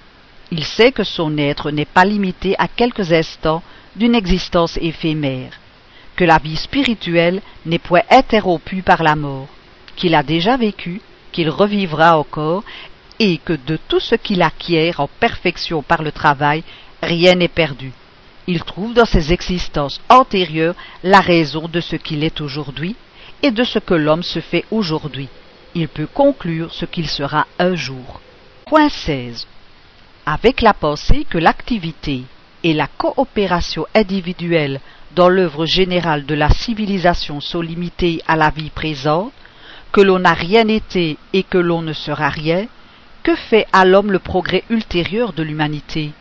[0.52, 3.64] Il sait que son être n'est pas limité à quelques instants
[3.96, 5.54] d'une existence éphémère,
[6.18, 9.48] que la vie spirituelle n'est point interrompue par la mort,
[9.96, 11.00] qu'il a déjà vécu,
[11.34, 12.64] qu'il revivra encore,
[13.20, 16.64] et que de tout ce qu'il acquiert en perfection par le travail,
[17.02, 17.92] rien n'est perdu.
[18.48, 22.96] il trouve dans ses existences antérieures la raison de ce qu'il est aujourd'hui
[23.42, 25.30] et de ce que l'homme se fait aujourd'hui.
[25.76, 28.22] Il peut conclure ce qu'il sera un jour.
[28.66, 29.48] Point 16.
[30.26, 32.24] Avec la pensée que l'activité
[32.64, 34.80] et la coopération individuelle
[35.16, 39.34] dans l'œuvre générale de la civilisation sont limitées à la vie présente,
[39.94, 42.66] que l'on n'a rien été et que l'on ne sera rien,
[43.22, 46.12] que fait à l'homme le progrès ultérieur de l'humanité?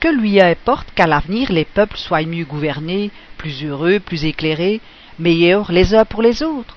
[0.00, 4.80] Que lui importe qu'à l'avenir les peuples soient mieux gouvernés, plus heureux, plus éclairés,
[5.18, 6.74] meilleurs les uns pour les autres?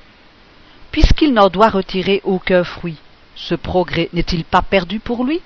[0.91, 2.97] Puisqu'il n'en doit retirer aucun fruit,
[3.35, 5.39] ce progrès n'est-il pas perdu pour lui?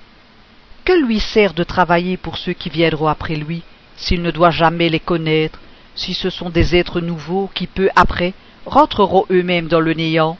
[0.84, 3.62] Que lui sert de travailler pour ceux qui viendront après lui,
[3.96, 5.60] s'il ne doit jamais les connaître,
[5.94, 8.34] si ce sont des êtres nouveaux qui peu après
[8.66, 10.36] rentreront eux-mêmes dans le néant?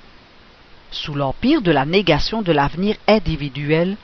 [0.95, 3.97] Sous l'empire de la négation de l'avenir individuel,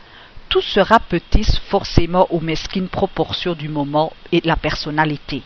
[0.48, 5.42] tout se rapetisse forcément aux mesquines proportions du moment et de la personnalité.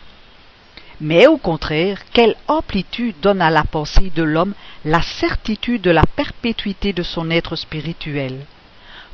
[0.99, 4.53] Mais au contraire, quelle amplitude donne à la pensée de l'homme
[4.83, 8.45] la certitude de la perpétuité de son être spirituel?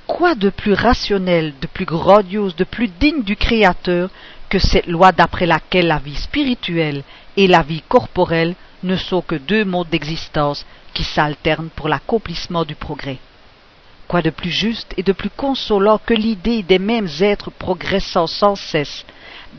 [0.08, 4.10] Quoi de plus rationnel, de plus grandiose, de plus digne du Créateur
[4.50, 7.04] que cette loi d'après laquelle la vie spirituelle
[7.38, 12.75] et la vie corporelle ne sont que deux modes d'existence qui s'alternent pour l'accomplissement du
[12.75, 13.19] progrès.
[14.08, 18.56] Quoi de plus juste et de plus consolant que l'idée des mêmes êtres progressant sans
[18.56, 19.06] cesse,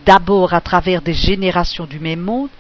[0.05, 2.51] d'abord à travers des générations du même monde,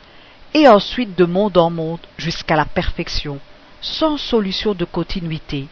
[0.54, 3.38] et ensuite de monde en monde jusqu'à la perfection,
[3.80, 5.66] sans solution de continuité.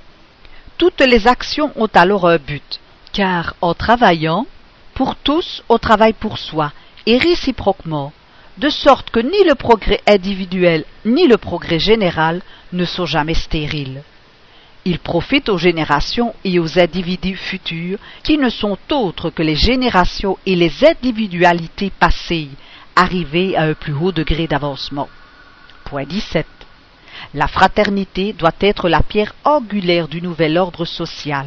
[0.79, 2.81] Toutes les actions ont alors un but,
[3.13, 4.47] car en travaillant,
[4.95, 6.73] pour tous on travaille pour soi,
[7.07, 8.13] et réciproquement,
[8.61, 12.43] de sorte que ni le progrès individuel ni le progrès général
[12.75, 14.03] ne sont jamais stériles.
[14.85, 20.37] Ils profitent aux générations et aux individus futurs qui ne sont autres que les générations
[20.45, 22.49] et les individualités passées
[22.97, 25.09] arrivées à un plus haut degré d'avancement.
[25.85, 26.47] Point 17.
[27.35, 31.47] La fraternité doit être la pierre angulaire du nouvel ordre social.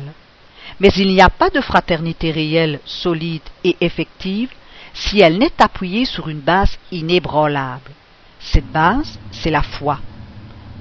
[0.80, 4.50] Mais il n'y a pas de fraternité réelle, solide et effective
[4.94, 7.92] si elle n'est appuyée sur une base inébranlable.
[8.40, 10.00] Cette base, c'est la foi.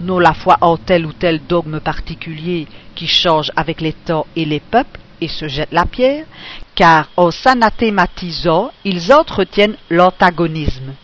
[0.00, 4.44] Non la foi en tel ou tel dogme particulier qui change avec les temps et
[4.44, 6.26] les peuples et se jette la pierre,
[6.74, 10.94] car en s'anathématisant, ils entretiennent l'antagonisme.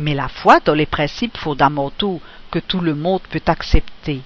[0.00, 4.22] Mais la foi dans les principes fondamentaux que tout le monde peut accepter.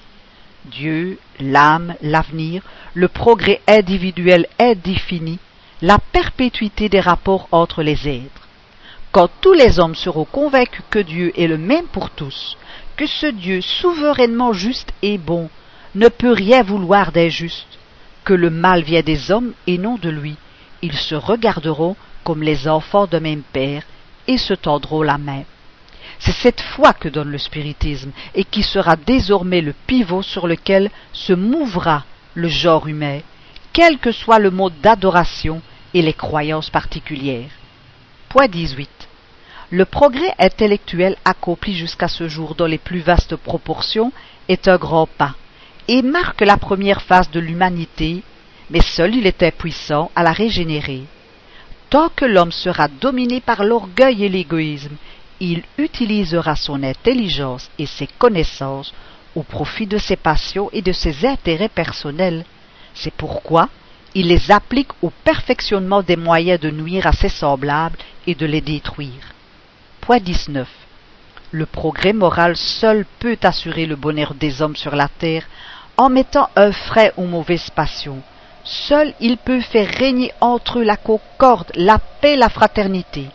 [0.66, 2.62] Dieu, l'âme, l'avenir,
[2.94, 5.38] le progrès individuel indéfini,
[5.82, 8.48] la perpétuité des rapports entre les êtres.
[9.12, 12.58] Quand tous les hommes seront convaincus que Dieu est le même pour tous,
[12.96, 15.48] que ce Dieu souverainement juste et bon
[15.94, 17.78] ne peut rien vouloir d'injuste,
[18.24, 20.36] que le mal vient des hommes et non de lui,
[20.82, 23.82] ils se regarderont comme les enfants d'un même père
[24.28, 25.44] et se tendront la main.
[26.18, 30.90] C'est cette foi que donne le spiritisme et qui sera désormais le pivot sur lequel
[31.14, 33.20] se mouvra le genre humain,
[33.72, 35.62] quel que soit le mode d'adoration
[35.94, 37.50] et les croyances particulières.
[38.28, 38.88] Point 18.
[39.70, 44.12] Le progrès intellectuel accompli jusqu'à ce jour dans les plus vastes proportions
[44.48, 45.34] est un grand pas,
[45.88, 48.22] et marque la première phase de l'humanité,
[48.70, 51.02] mais seul il est impuissant à la régénérer.
[51.88, 54.96] Tant que l'homme sera dominé par l'orgueil et l'égoïsme,
[55.40, 58.92] il utilisera son intelligence et ses connaissances
[59.34, 62.44] au profit de ses passions et de ses intérêts personnels.
[62.94, 63.68] C'est pourquoi
[64.14, 68.60] il les applique au perfectionnement des moyens de nuire à ses semblables et de les
[68.60, 69.34] détruire.
[70.00, 70.68] Point 19.
[71.52, 75.46] Le progrès moral seul peut assurer le bonheur des hommes sur la terre
[75.96, 78.22] en mettant un frein aux mauvaises passions.
[78.64, 83.26] Seul il peut faire régner entre eux la concorde, la paix, la fraternité.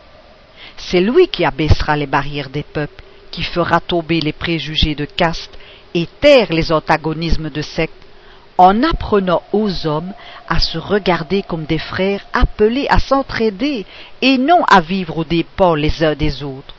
[0.77, 5.51] C'est lui qui abaissera les barrières des peuples, qui fera tomber les préjugés de caste
[5.93, 8.04] et taire les antagonismes de sectes,
[8.57, 10.13] en apprenant aux hommes
[10.47, 13.85] à se regarder comme des frères appelés à s'entraider
[14.21, 16.75] et non à vivre aux dépens les uns des autres.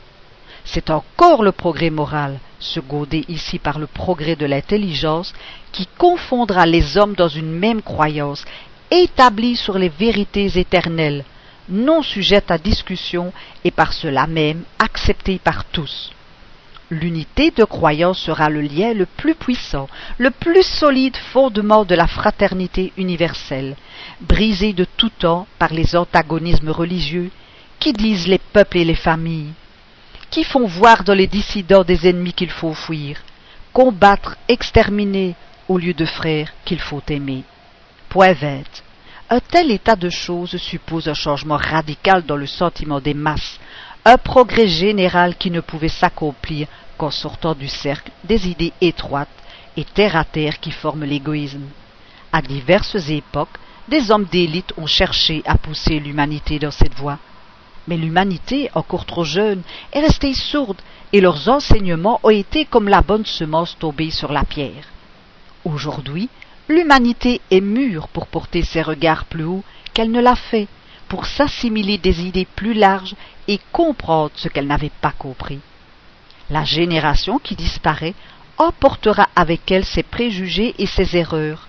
[0.65, 5.33] C'est encore le progrès moral, secondé ici par le progrès de l'intelligence,
[5.71, 8.43] qui confondra les hommes dans une même croyance,
[8.91, 11.23] établie sur les vérités éternelles,
[11.69, 13.31] non sujettes à discussion
[13.63, 16.11] et par cela même acceptée par tous.
[16.89, 22.07] L'unité de croyance sera le lien le plus puissant, le plus solide fondement de la
[22.07, 23.75] fraternité universelle,
[24.21, 27.29] brisé de tout temps par les antagonismes religieux
[27.79, 29.51] qui disent les peuples et les familles,
[30.29, 33.21] qui font voir dans les dissidents des ennemis qu'il faut fuir,
[33.73, 35.35] combattre, exterminer,
[35.67, 37.43] au lieu de frères qu'il faut aimer.
[38.07, 38.63] Point 20.
[39.29, 43.59] Un tel état de choses suppose un changement radical dans le sentiment des masses,
[44.07, 49.27] un progrès général qui ne pouvait s'accomplir qu'en sortant du cercle des idées étroites
[49.75, 51.67] et terre à terre qui forment l'égoïsme.
[52.31, 53.57] À diverses époques,
[53.89, 57.19] des hommes d'élite ont cherché à pousser l'humanité dans cette voie.
[57.89, 63.01] Mais l'humanité, encore trop jeune, est restée sourde et leurs enseignements ont été comme la
[63.01, 64.85] bonne semence tombée sur la pierre.
[65.65, 66.29] Aujourd'hui,
[66.69, 70.69] l'humanité est mûre pour porter ses regards plus haut qu'elle ne l'a fait,
[71.07, 73.15] pour s'assimiler des idées plus larges
[73.47, 75.59] et comprendre ce qu'elle n'avait pas compris.
[76.49, 78.15] La génération qui disparaît
[78.57, 81.67] emportera avec elle ses préjugés et ses erreurs.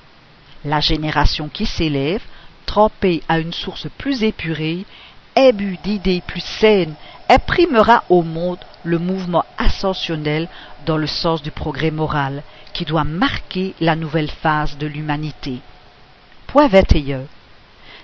[0.64, 2.22] La génération qui s'élève,
[2.66, 4.84] trempée à une source plus épurée,
[5.36, 6.94] imbue d'idées plus saines,
[7.28, 10.48] imprimera au monde le mouvement ascensionnel
[10.86, 15.60] dans le sens du progrès moral, qui doit marquer la nouvelle phase de l'humanité.
[16.46, 17.22] Point 21.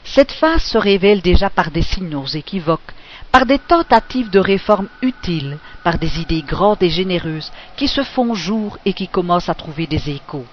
[0.04, 2.92] Cette phase se révèle déjà par des signaux équivoques,
[3.32, 8.34] par des tentatives de réforme utiles, par des idées grandes et généreuses qui se font
[8.34, 10.46] jour et qui commencent à trouver des échos.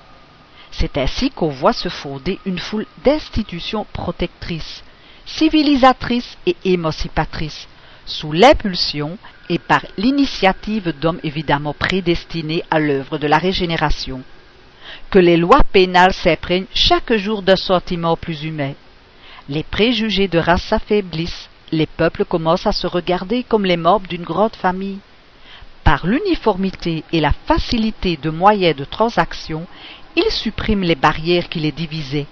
[0.71, 4.83] C'est ainsi qu'on voit se fonder une foule d'institutions protectrices,
[5.25, 7.67] civilisatrices et émancipatrices,
[8.05, 9.17] sous l'impulsion
[9.49, 14.21] et par l'initiative d'hommes évidemment prédestinés à l'œuvre de la régénération.
[15.09, 18.73] Que les lois pénales s'imprègnent chaque jour d'un sentiment plus humain.
[19.51, 24.23] Les préjugés de race s'affaiblissent, les peuples commencent à se regarder comme les membres d'une
[24.23, 24.99] grande famille.
[25.83, 29.67] Par l'uniformité et la facilité de moyens de transaction,
[30.15, 32.27] ils suppriment les barrières qui les divisaient.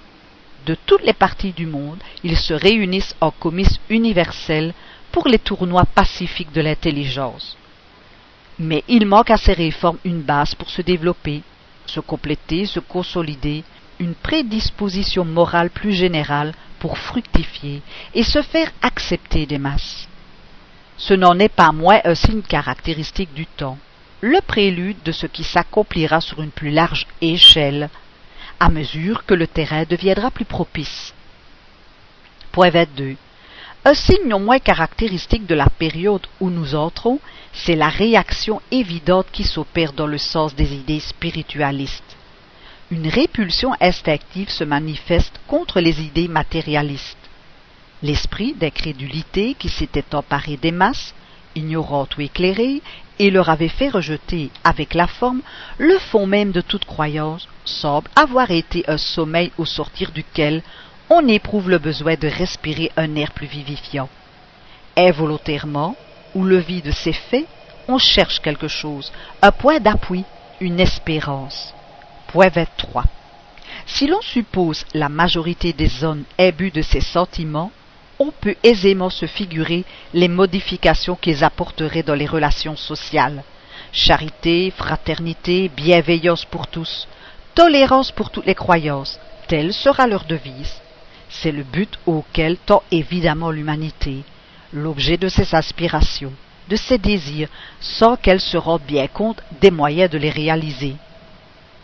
[0.66, 4.74] De toutes les parties du monde, ils se réunissent en comice universel
[5.12, 7.58] pour les tournois pacifiques de l'intelligence.
[8.60, 11.42] Mais il manque à ces réformes une base pour se développer,
[11.86, 13.66] se compléter, se consolider,
[14.00, 17.82] une prédisposition morale plus générale pour fructifier
[18.14, 20.08] et se faire accepter des masses.
[20.98, 23.78] Ce n'en est pas moins un signe caractéristique du temps,
[24.22, 27.90] le prélude de ce qui s'accomplira sur une plus large échelle,
[28.60, 31.14] à mesure que le terrain deviendra plus propice.
[32.52, 33.16] Point 22.
[33.86, 37.20] Un signe non moins caractéristique de la période où nous entrons,
[37.54, 42.09] c'est la réaction évidente qui s'opère dans le sens des idées spiritualistes.
[42.92, 47.18] Une répulsion instinctive se manifeste contre les idées matérialistes.
[48.02, 51.14] L'esprit d'incrédulité qui s'était emparé des masses,
[51.56, 52.82] ignorantes ou éclairées,
[53.20, 55.42] et leur avait fait rejeter avec la forme
[55.78, 60.64] le fond même de toute croyance, semble avoir été un sommeil au sortir duquel
[61.12, 64.10] on éprouve le besoin de respirer un air plus vivifiant.
[64.98, 65.96] Involontairement,
[66.34, 67.46] ou le vide s'est fait,
[67.88, 69.12] on cherche quelque chose,
[69.44, 70.24] un point d'appui,
[70.60, 71.74] une espérance.
[72.32, 73.06] Point 23.
[73.88, 77.72] Si l'on suppose la majorité des hommes imbus de ces sentiments,
[78.20, 83.44] on peut aisément se figurer les modifications qu'ils apporteraient dans les relations sociales.
[83.92, 87.08] Charité, fraternité, bienveillance pour tous,
[87.56, 90.82] tolérance pour toutes les croyances, telle sera leur devise.
[91.30, 94.24] C'est le but auquel tend évidemment l'humanité,
[94.72, 96.34] l'objet de ses aspirations,
[96.70, 100.96] de ses désirs, sans qu'elle se rende bien compte des moyens de les réaliser.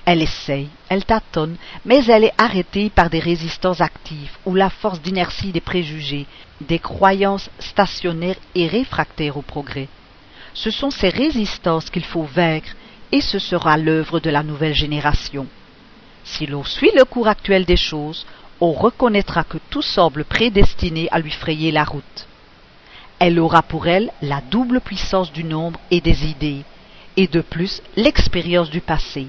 [0.05, 5.01] Elle essaye, elle tâtonne, mais elle est arrêtée par des résistants actifs ou la force
[5.01, 6.27] d'inertie des préjugés,
[6.61, 9.87] des croyances stationnaires et réfractaires au progrès.
[10.53, 12.75] Ce sont ces résistances qu'il faut vaincre,
[13.11, 15.47] et ce sera l'œuvre de la nouvelle génération.
[16.23, 18.27] Si l'on suit le cours actuel des choses,
[18.61, 22.27] on reconnaîtra que tout semble prédestiné à lui frayer la route.
[23.17, 26.63] Elle aura pour elle la double puissance du nombre et des idées,
[27.17, 29.27] et de plus l'expérience du passé.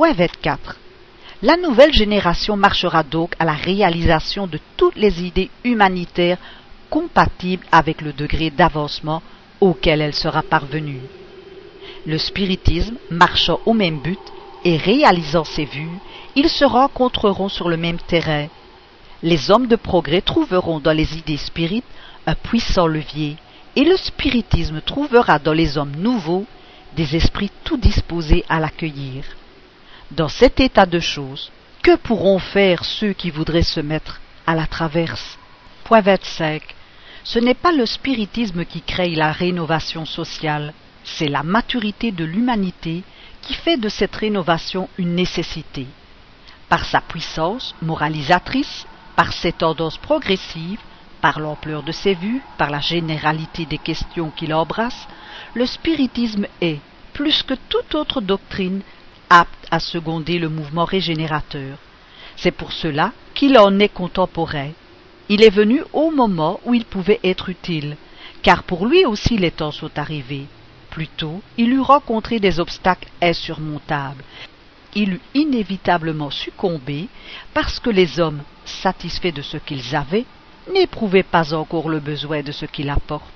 [0.00, 0.76] Point 24.
[1.42, 6.38] La nouvelle génération marchera donc à la réalisation de toutes les idées humanitaires
[6.88, 9.22] compatibles avec le degré d'avancement
[9.60, 11.02] auquel elle sera parvenue.
[12.06, 14.18] Le spiritisme marchant au même but
[14.64, 15.98] et réalisant ses vues,
[16.34, 18.46] ils se rencontreront sur le même terrain.
[19.22, 21.84] Les hommes de progrès trouveront dans les idées spirites
[22.26, 23.36] un puissant levier,
[23.76, 26.46] et le spiritisme trouvera dans les hommes nouveaux
[26.96, 29.24] des esprits tout disposés à l'accueillir.
[30.10, 31.52] Dans cet état de choses,
[31.82, 35.38] que pourront faire ceux qui voudraient se mettre à la traverse?
[35.84, 36.62] Point 25.
[37.22, 43.04] Ce n'est pas le spiritisme qui crée la rénovation sociale, c'est la maturité de l'humanité
[43.40, 45.86] qui fait de cette rénovation une nécessité
[46.68, 48.86] par sa puissance moralisatrice,
[49.16, 50.78] par ses tendances progressives,
[51.20, 55.08] par l'ampleur de ses vues, par la généralité des questions qu'il embrasse,
[55.54, 56.78] le spiritisme est,
[57.12, 58.82] plus que toute autre doctrine,
[59.30, 61.78] apte à seconder le mouvement régénérateur.
[62.36, 64.70] C'est pour cela qu'il en est contemporain.
[65.28, 67.96] Il est venu au moment où il pouvait être utile,
[68.42, 70.46] car pour lui aussi les temps sont arrivés.
[70.90, 74.24] Plutôt, il eût rencontré des obstacles insurmontables.
[74.96, 77.06] Il eût inévitablement succombé
[77.54, 80.26] parce que les hommes, satisfaits de ce qu'ils avaient,
[80.72, 83.30] n'éprouvaient pas encore le besoin de ce qu'il apporte.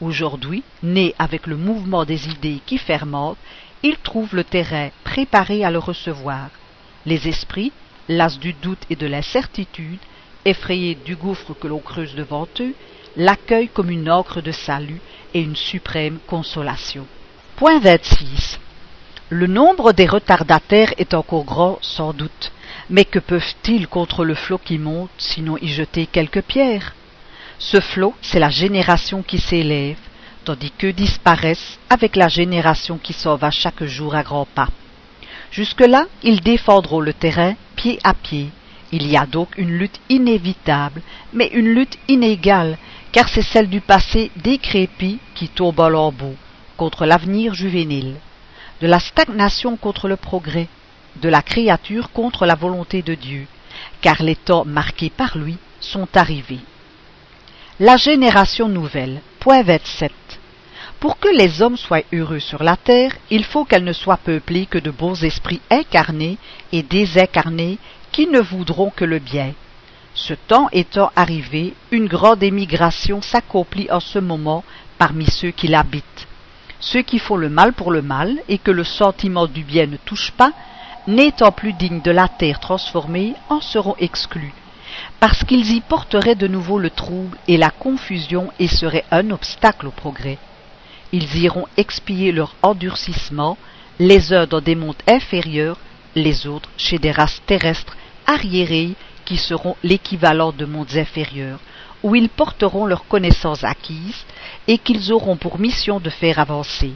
[0.00, 3.38] Aujourd'hui, né avec le mouvement des idées qui fermentent,
[3.82, 6.48] il trouve le terrain préparé à le recevoir.
[7.04, 7.72] Les esprits,
[8.08, 9.98] las du doute et de l'incertitude,
[10.44, 12.74] effrayés du gouffre que l'on creuse devant eux,
[13.16, 15.00] l'accueillent comme une encre de salut
[15.34, 17.06] et une suprême consolation.
[17.56, 18.60] Point 26.
[19.28, 22.52] Le nombre des retardataires est encore grand, sans doute.
[22.90, 26.94] Mais que peuvent-ils contre le flot qui monte, sinon y jeter quelques pierres?
[27.58, 29.96] Ce flot, c'est la génération qui s'élève,
[30.46, 34.68] tandis qu'eux disparaissent avec la génération qui s'en va chaque jour à grands pas.
[35.50, 38.50] Jusque-là, ils défendront le terrain pied à pied.
[38.92, 42.78] Il y a donc une lutte inévitable, mais une lutte inégale,
[43.10, 46.36] car c'est celle du passé décrépit qui tombe en lambeaux,
[46.76, 48.14] contre l'avenir juvénile,
[48.80, 50.68] de la stagnation contre le progrès,
[51.16, 53.48] de la créature contre la volonté de Dieu,
[54.00, 56.60] car les temps marqués par lui sont arrivés.
[57.80, 60.12] La génération nouvelle, point 27.
[61.00, 64.64] Pour que les hommes soient heureux sur la terre, il faut qu'elle ne soit peuplée
[64.64, 66.38] que de bons esprits incarnés
[66.72, 67.78] et désincarnés
[68.12, 69.52] qui ne voudront que le bien.
[70.14, 74.64] Ce temps étant arrivé, une grande émigration s'accomplit en ce moment
[74.96, 76.26] parmi ceux qui l'habitent.
[76.80, 79.98] Ceux qui font le mal pour le mal et que le sentiment du bien ne
[79.98, 80.52] touche pas,
[81.06, 84.54] n'étant plus dignes de la terre transformée, en seront exclus,
[85.20, 89.88] parce qu'ils y porteraient de nouveau le trouble et la confusion et seraient un obstacle
[89.88, 90.38] au progrès.
[91.12, 93.56] Ils iront expier leur endurcissement,
[93.98, 95.78] les uns dans des mondes inférieurs,
[96.14, 97.96] les autres chez des races terrestres
[98.26, 98.94] arriérées
[99.24, 101.60] qui seront l'équivalent de mondes inférieurs,
[102.02, 104.24] où ils porteront leurs connaissances acquises
[104.68, 106.92] et qu'ils auront pour mission de faire avancer.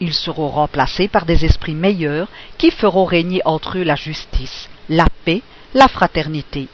[0.00, 5.06] Ils seront remplacés par des esprits meilleurs qui feront régner entre eux la justice, la
[5.24, 5.42] paix,
[5.74, 6.68] la fraternité.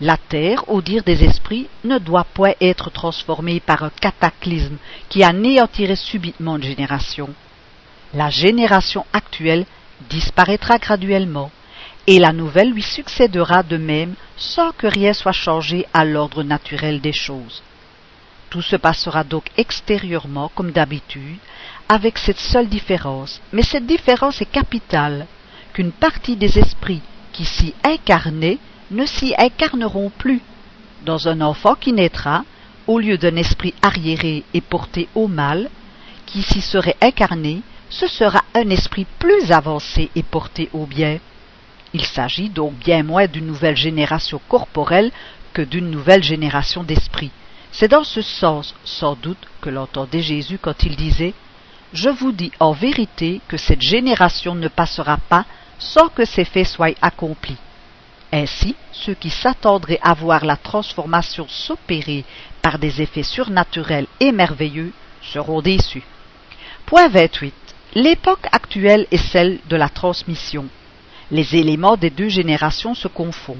[0.00, 4.76] La terre, au dire des esprits, ne doit point être transformée par un cataclysme
[5.08, 7.30] qui anéantirait subitement une génération.
[8.12, 9.64] La génération actuelle
[10.10, 11.50] disparaîtra graduellement,
[12.06, 17.00] et la nouvelle lui succédera de même sans que rien soit changé à l'ordre naturel
[17.00, 17.62] des choses.
[18.50, 21.38] Tout se passera donc extérieurement comme d'habitude,
[21.88, 25.26] avec cette seule différence, mais cette différence est capitale,
[25.72, 28.58] qu'une partie des esprits qui s'y incarnaient
[28.90, 30.40] ne s'y incarneront plus.
[31.04, 32.44] Dans un enfant qui naîtra,
[32.86, 35.70] au lieu d'un esprit arriéré et porté au mal,
[36.26, 41.18] qui s'y serait incarné, ce sera un esprit plus avancé et porté au bien.
[41.94, 45.12] Il s'agit donc bien moins d'une nouvelle génération corporelle
[45.52, 47.30] que d'une nouvelle génération d'esprit.
[47.72, 51.34] C'est dans ce sens, sans doute, que l'entendait Jésus quand il disait
[51.92, 55.44] Je vous dis en vérité que cette génération ne passera pas
[55.78, 57.56] sans que ces faits soient accomplis.
[58.36, 62.24] Ainsi, ceux qui s'attendraient à voir la transformation s'opérer
[62.62, 66.04] par des effets surnaturels et merveilleux seront déçus.
[66.84, 67.54] Point 28.
[67.94, 70.68] L'époque actuelle est celle de la transmission
[71.30, 73.56] les éléments des deux générations se confondent.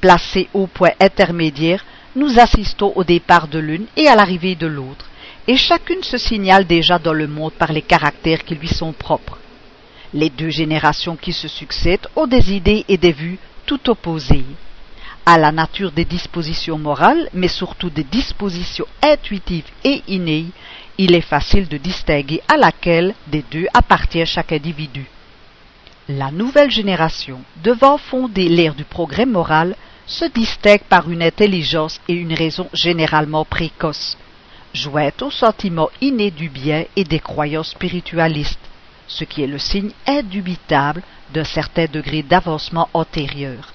[0.00, 1.84] Placés au point intermédiaire,
[2.16, 5.08] nous assistons au départ de l'une et à l'arrivée de l'autre,
[5.46, 9.38] et chacune se signale déjà dans le monde par les caractères qui lui sont propres.
[10.12, 14.44] Les deux générations qui se succèdent ont des idées et des vues tout opposées.
[15.24, 20.46] À la nature des dispositions morales, mais surtout des dispositions intuitives et innées,
[20.98, 25.06] il est facile de distinguer à laquelle des deux appartient chaque individu.
[26.08, 32.14] La nouvelle génération, devant fonder l'ère du progrès moral, se distingue par une intelligence et
[32.14, 34.18] une raison généralement précoces,
[34.74, 38.58] jointe au sentiment inné du bien et des croyances spiritualistes,
[39.12, 41.02] ce qui est le signe indubitable
[41.32, 43.72] d'un certain degré d'avancement antérieur.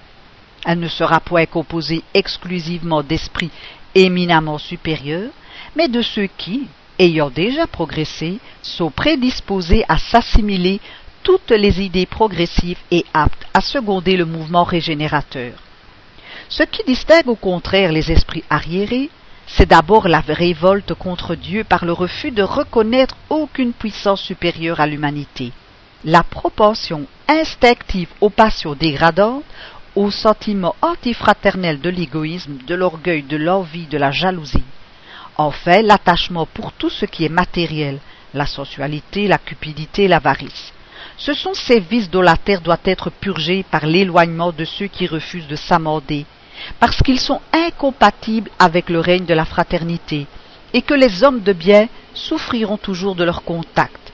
[0.65, 3.51] Elle ne sera point composée exclusivement d'esprits
[3.95, 5.31] éminemment supérieurs,
[5.75, 6.67] mais de ceux qui,
[6.99, 10.79] ayant déjà progressé, sont prédisposés à s'assimiler
[11.23, 15.53] toutes les idées progressives et aptes à seconder le mouvement régénérateur.
[16.49, 19.09] Ce qui distingue au contraire les esprits arriérés,
[19.47, 24.87] c'est d'abord la révolte contre Dieu par le refus de reconnaître aucune puissance supérieure à
[24.87, 25.53] l'humanité,
[26.03, 29.43] la propension instinctive aux passions dégradantes,
[29.95, 34.63] aux sentiments antifraternels de l'égoïsme, de l'orgueil, de l'envie, de la jalousie.
[35.37, 37.99] Enfin, l'attachement pour tout ce qui est matériel,
[38.33, 40.73] la sensualité, la cupidité, l'avarice.
[41.17, 45.07] Ce sont ces vices dont la terre doit être purgée par l'éloignement de ceux qui
[45.07, 46.25] refusent de s'amender,
[46.79, 50.27] parce qu'ils sont incompatibles avec le règne de la fraternité,
[50.73, 54.13] et que les hommes de bien souffriront toujours de leur contact.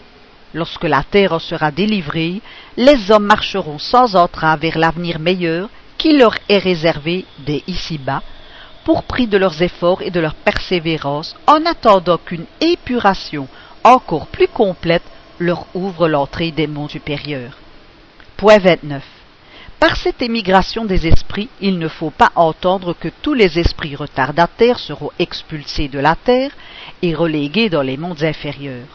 [0.53, 2.41] Lorsque la terre en sera délivrée,
[2.77, 8.21] les hommes marcheront sans entrain vers l'avenir meilleur qui leur est réservé dès ici-bas,
[8.83, 13.47] pour prix de leurs efforts et de leur persévérance, en attendant qu'une épuration
[13.83, 15.03] encore plus complète
[15.39, 17.57] leur ouvre l'entrée des mondes supérieurs.
[18.37, 19.12] Point 29.
[19.83, 24.79] Par cette émigration des esprits, il ne faut pas entendre que tous les esprits retardataires
[24.79, 26.51] seront expulsés de la terre
[27.01, 28.87] et relégués dans les mondes inférieurs.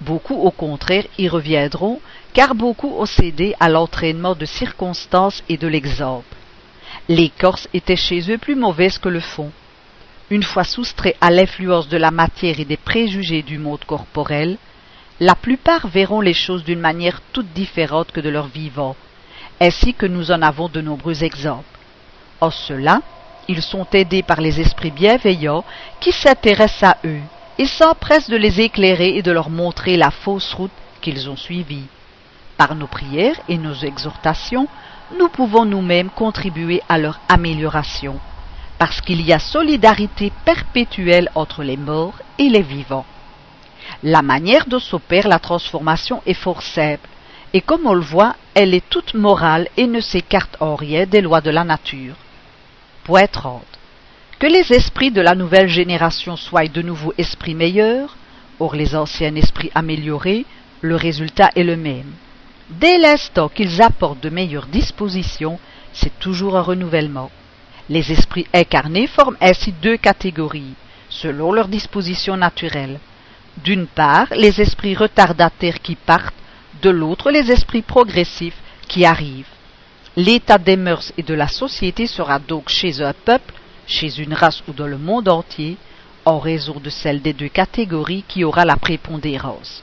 [0.00, 2.00] Beaucoup, au contraire, y reviendront,
[2.32, 6.34] car beaucoup ont cédé à l'entraînement de circonstances et de l'exemple.
[7.08, 9.52] L'écorce était chez eux plus mauvaise que le fond.
[10.30, 14.58] Une fois soustraits à l'influence de la matière et des préjugés du monde corporel,
[15.20, 18.96] la plupart verront les choses d'une manière toute différente que de leur vivant,
[19.60, 21.64] ainsi que nous en avons de nombreux exemples.
[22.40, 23.00] En cela,
[23.48, 25.64] ils sont aidés par les esprits bienveillants
[26.00, 27.20] qui s'intéressent à eux
[27.58, 31.86] et s'empressent de les éclairer et de leur montrer la fausse route qu'ils ont suivie.
[32.56, 34.68] Par nos prières et nos exhortations,
[35.18, 38.18] nous pouvons nous-mêmes contribuer à leur amélioration,
[38.78, 43.06] parce qu'il y a solidarité perpétuelle entre les morts et les vivants.
[44.02, 47.08] La manière dont s'opère la transformation est fort simple,
[47.54, 51.20] et comme on le voit, elle est toute morale et ne s'écarte en rien des
[51.20, 52.14] lois de la nature.
[53.04, 53.62] Point 30.
[54.38, 58.16] Que les esprits de la nouvelle génération soient de nouveau esprits meilleurs,
[58.60, 60.44] or les anciens esprits améliorés,
[60.80, 62.12] le résultat est le même.
[62.70, 65.58] Dès l'instant qu'ils apportent de meilleures dispositions,
[65.92, 67.30] c'est toujours un renouvellement.
[67.88, 70.74] Les esprits incarnés forment ainsi deux catégories,
[71.08, 73.00] selon leur disposition naturelle.
[73.64, 76.34] D'une part, les esprits retardataires qui partent,
[76.82, 79.46] de l'autre les esprits progressifs qui arrivent.
[80.16, 83.54] L'état des mœurs et de la société sera donc chez un peuple,
[83.86, 85.76] chez une race ou dans le monde entier,
[86.24, 89.82] en raison de celle des deux catégories qui aura la prépondérance.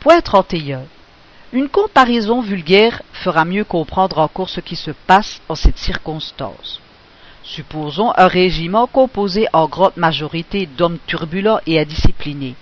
[0.00, 0.82] Point 31.
[1.52, 6.80] Une comparaison vulgaire fera mieux comprendre encore ce qui se passe en cette circonstance.
[7.44, 12.54] Supposons un régiment composé en grande majorité d'hommes turbulents et indisciplinés.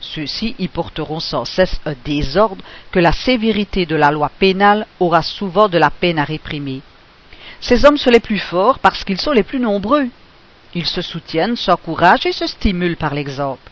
[0.00, 5.22] Ceux-ci y porteront sans cesse un désordre que la sévérité de la loi pénale aura
[5.22, 6.82] souvent de la peine à réprimer.
[7.60, 10.06] Ces hommes sont les plus forts parce qu'ils sont les plus nombreux.
[10.74, 13.70] Ils se soutiennent, s'encouragent et se stimulent par l'exemple.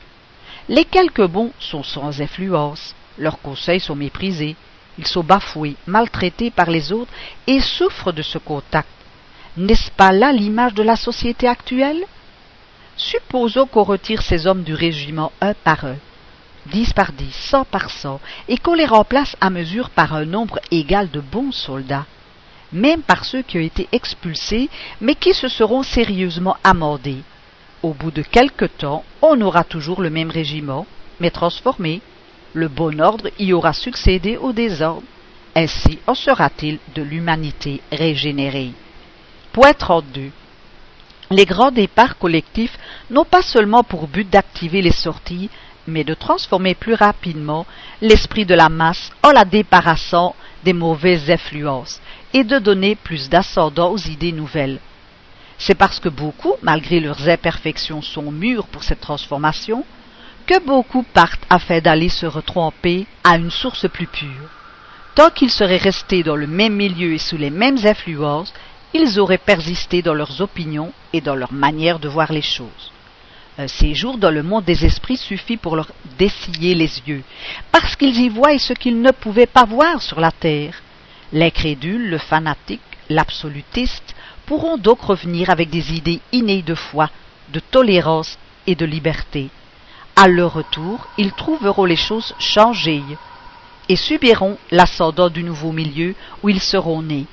[0.68, 4.56] Les quelques bons sont sans influence, leurs conseils sont méprisés,
[4.98, 7.12] ils sont bafoués, maltraités par les autres
[7.46, 8.88] et souffrent de ce contact.
[9.56, 12.04] N'est-ce pas là l'image de la société actuelle?
[12.96, 15.96] Supposons qu'on retire ces hommes du régiment un par un
[16.66, 20.60] dix par dix, cent par cent, et qu'on les remplace à mesure par un nombre
[20.70, 22.06] égal de bons soldats,
[22.72, 24.68] même par ceux qui ont été expulsés,
[25.00, 27.22] mais qui se seront sérieusement amendés.
[27.82, 30.86] Au bout de quelque temps, on aura toujours le même régiment,
[31.20, 32.00] mais transformé.
[32.52, 35.02] Le bon ordre y aura succédé au désordre.
[35.54, 38.72] Ainsi en sera-t-il de l'humanité régénérée.
[39.52, 40.30] Point 32.
[41.30, 42.78] Les grands départs collectifs
[43.10, 45.50] n'ont pas seulement pour but d'activer les sorties,
[45.86, 47.66] mais de transformer plus rapidement
[48.00, 50.34] l'esprit de la masse en la débarrassant
[50.64, 52.00] des mauvaises influences
[52.32, 54.80] et de donner plus d'ascendant aux idées nouvelles.
[55.58, 59.84] C'est parce que beaucoup, malgré leurs imperfections, sont mûrs pour cette transformation,
[60.46, 64.50] que beaucoup partent afin d'aller se retremper à une source plus pure.
[65.14, 68.52] Tant qu'ils seraient restés dans le même milieu et sous les mêmes influences,
[68.92, 72.92] ils auraient persisté dans leurs opinions et dans leur manière de voir les choses.
[73.58, 77.22] Un séjour dans le monde des esprits suffit pour leur dessiller les yeux,
[77.72, 80.82] parce qu'ils y voient ce qu'ils ne pouvaient pas voir sur la terre.
[81.32, 87.08] L'incrédule, le fanatique, l'absolutiste pourront donc revenir avec des idées innées de foi,
[87.48, 88.36] de tolérance
[88.66, 89.48] et de liberté.
[90.16, 93.02] À leur retour, ils trouveront les choses changées
[93.88, 97.24] et subiront l'ascendant du nouveau milieu où ils seront nés.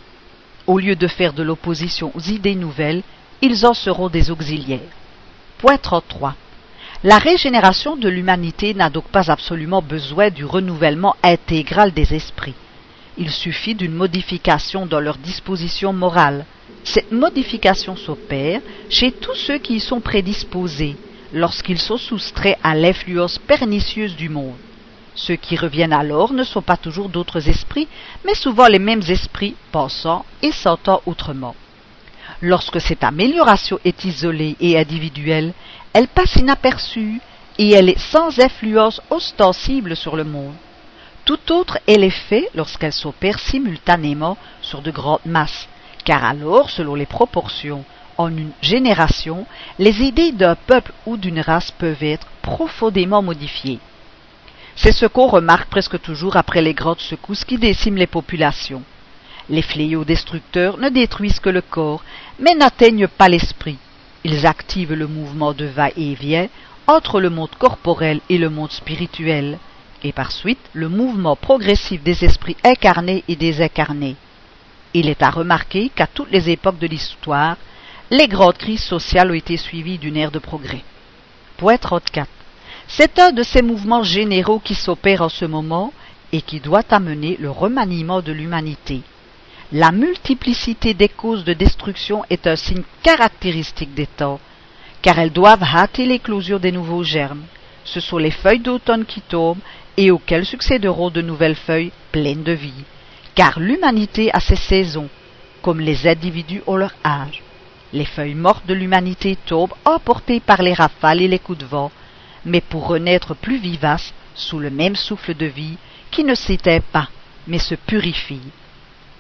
[0.68, 3.04] Au lieu de faire de l'opposition aux idées nouvelles,
[3.42, 4.80] ils en seront des auxiliaires.
[5.64, 6.36] Point 33.
[7.06, 12.54] La régénération de l'humanité n'a donc pas absolument besoin du renouvellement intégral des esprits.
[13.18, 16.46] Il suffit d'une modification dans leur disposition morale.
[16.84, 18.60] Cette modification s'opère
[18.90, 20.98] chez tous ceux qui y sont prédisposés,
[21.32, 24.58] lorsqu'ils sont soustraits à l'influence pernicieuse du monde.
[25.16, 27.88] Ceux qui reviennent alors ne sont pas toujours d'autres esprits,
[28.26, 31.56] mais souvent les mêmes esprits pensant et sentant autrement.
[32.46, 35.54] Lorsque cette amélioration est isolée et individuelle,
[35.94, 37.22] elle passe inaperçue
[37.58, 40.54] et elle est sans influence ostensible sur le monde.
[41.24, 45.70] Tout autre est l'effet lorsqu'elle s'opère simultanément sur de grandes masses,
[46.04, 47.86] car alors, selon les proportions,
[48.18, 49.48] En une génération,
[49.80, 53.80] les idées d'un peuple ou d'une race peuvent être profondément modifiées.
[54.76, 58.84] C'est ce qu'on remarque presque toujours après les grandes secousses qui déciment les populations.
[59.50, 62.04] Les fléaux destructeurs ne détruisent que le corps,
[62.40, 63.78] mais n'atteignent pas l'esprit.
[64.24, 66.48] Ils activent le mouvement de va-et-vient
[66.88, 69.58] entre le monde corporel et le monde spirituel,
[70.04, 74.16] et par suite le mouvement progressif des esprits incarnés et désincarnés.
[74.94, 77.58] Il est à remarquer qu'à toutes les époques de l'histoire,
[78.12, 80.84] les grandes crises sociales ont été suivies d'une ère de progrès.
[81.58, 82.30] Point 34.
[82.88, 85.94] C'est un de ces mouvements généraux qui s'opèrent en ce moment
[86.32, 89.02] et qui doit amener le remaniement de l'humanité.
[89.76, 94.40] La multiplicité des causes de destruction est un signe caractéristique des temps,
[95.02, 97.42] car elles doivent hâter l'éclosion des nouveaux germes.
[97.84, 99.64] Ce sont les feuilles d'automne qui tombent
[99.98, 102.84] et auxquelles succéderont de nouvelles feuilles pleines de vie,
[103.34, 105.10] car l'humanité a ses saisons,
[105.64, 107.42] comme les individus ont leur âge.
[107.94, 111.92] Les feuilles mortes de l'humanité tombent emportées par les rafales et les coups de vent,
[112.46, 115.78] mais pour renaître plus vivaces sous le même souffle de vie
[116.12, 117.10] qui ne s'éteint pas,
[117.48, 118.52] mais se purifie.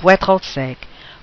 [0.03, 0.75] Point 35.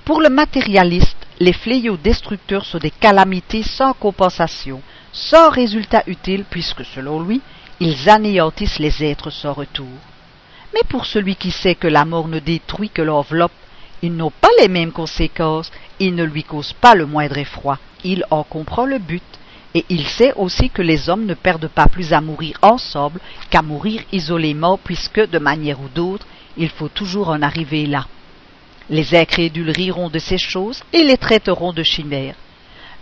[0.06, 4.80] Pour le matérialiste, les fléaux destructeurs sont des calamités sans compensation,
[5.12, 7.42] sans résultat utile, puisque, selon lui,
[7.78, 9.98] ils anéantissent les êtres sans retour.
[10.72, 13.52] Mais pour celui qui sait que la mort ne détruit que l'enveloppe,
[14.00, 18.24] ils n'ont pas les mêmes conséquences, ils ne lui causent pas le moindre effroi, il
[18.30, 19.22] en comprend le but,
[19.74, 23.20] et il sait aussi que les hommes ne perdent pas plus à mourir ensemble
[23.50, 26.26] qu'à mourir isolément, puisque, de manière ou d'autre,
[26.56, 28.06] il faut toujours en arriver là.
[28.90, 32.34] Les incrédules riront de ces choses et les traiteront de chimères.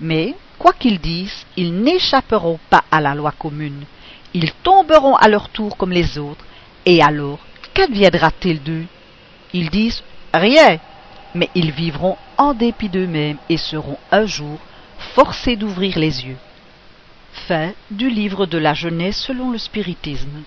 [0.01, 3.85] Mais, quoi qu'ils disent, ils n'échapperont pas à la loi commune.
[4.35, 6.45] Ils tomberont à leur tour comme les autres,
[6.85, 7.39] et alors,
[7.73, 8.85] qu'adviendra-t-il d'eux?
[9.55, 10.03] Ils disent
[10.35, 10.79] rien,
[11.35, 14.59] mais ils vivront en dépit d'eux-mêmes et seront un jour
[15.15, 16.37] forcés d'ouvrir les yeux.
[17.47, 20.43] Fin du livre de la jeunesse selon le spiritisme.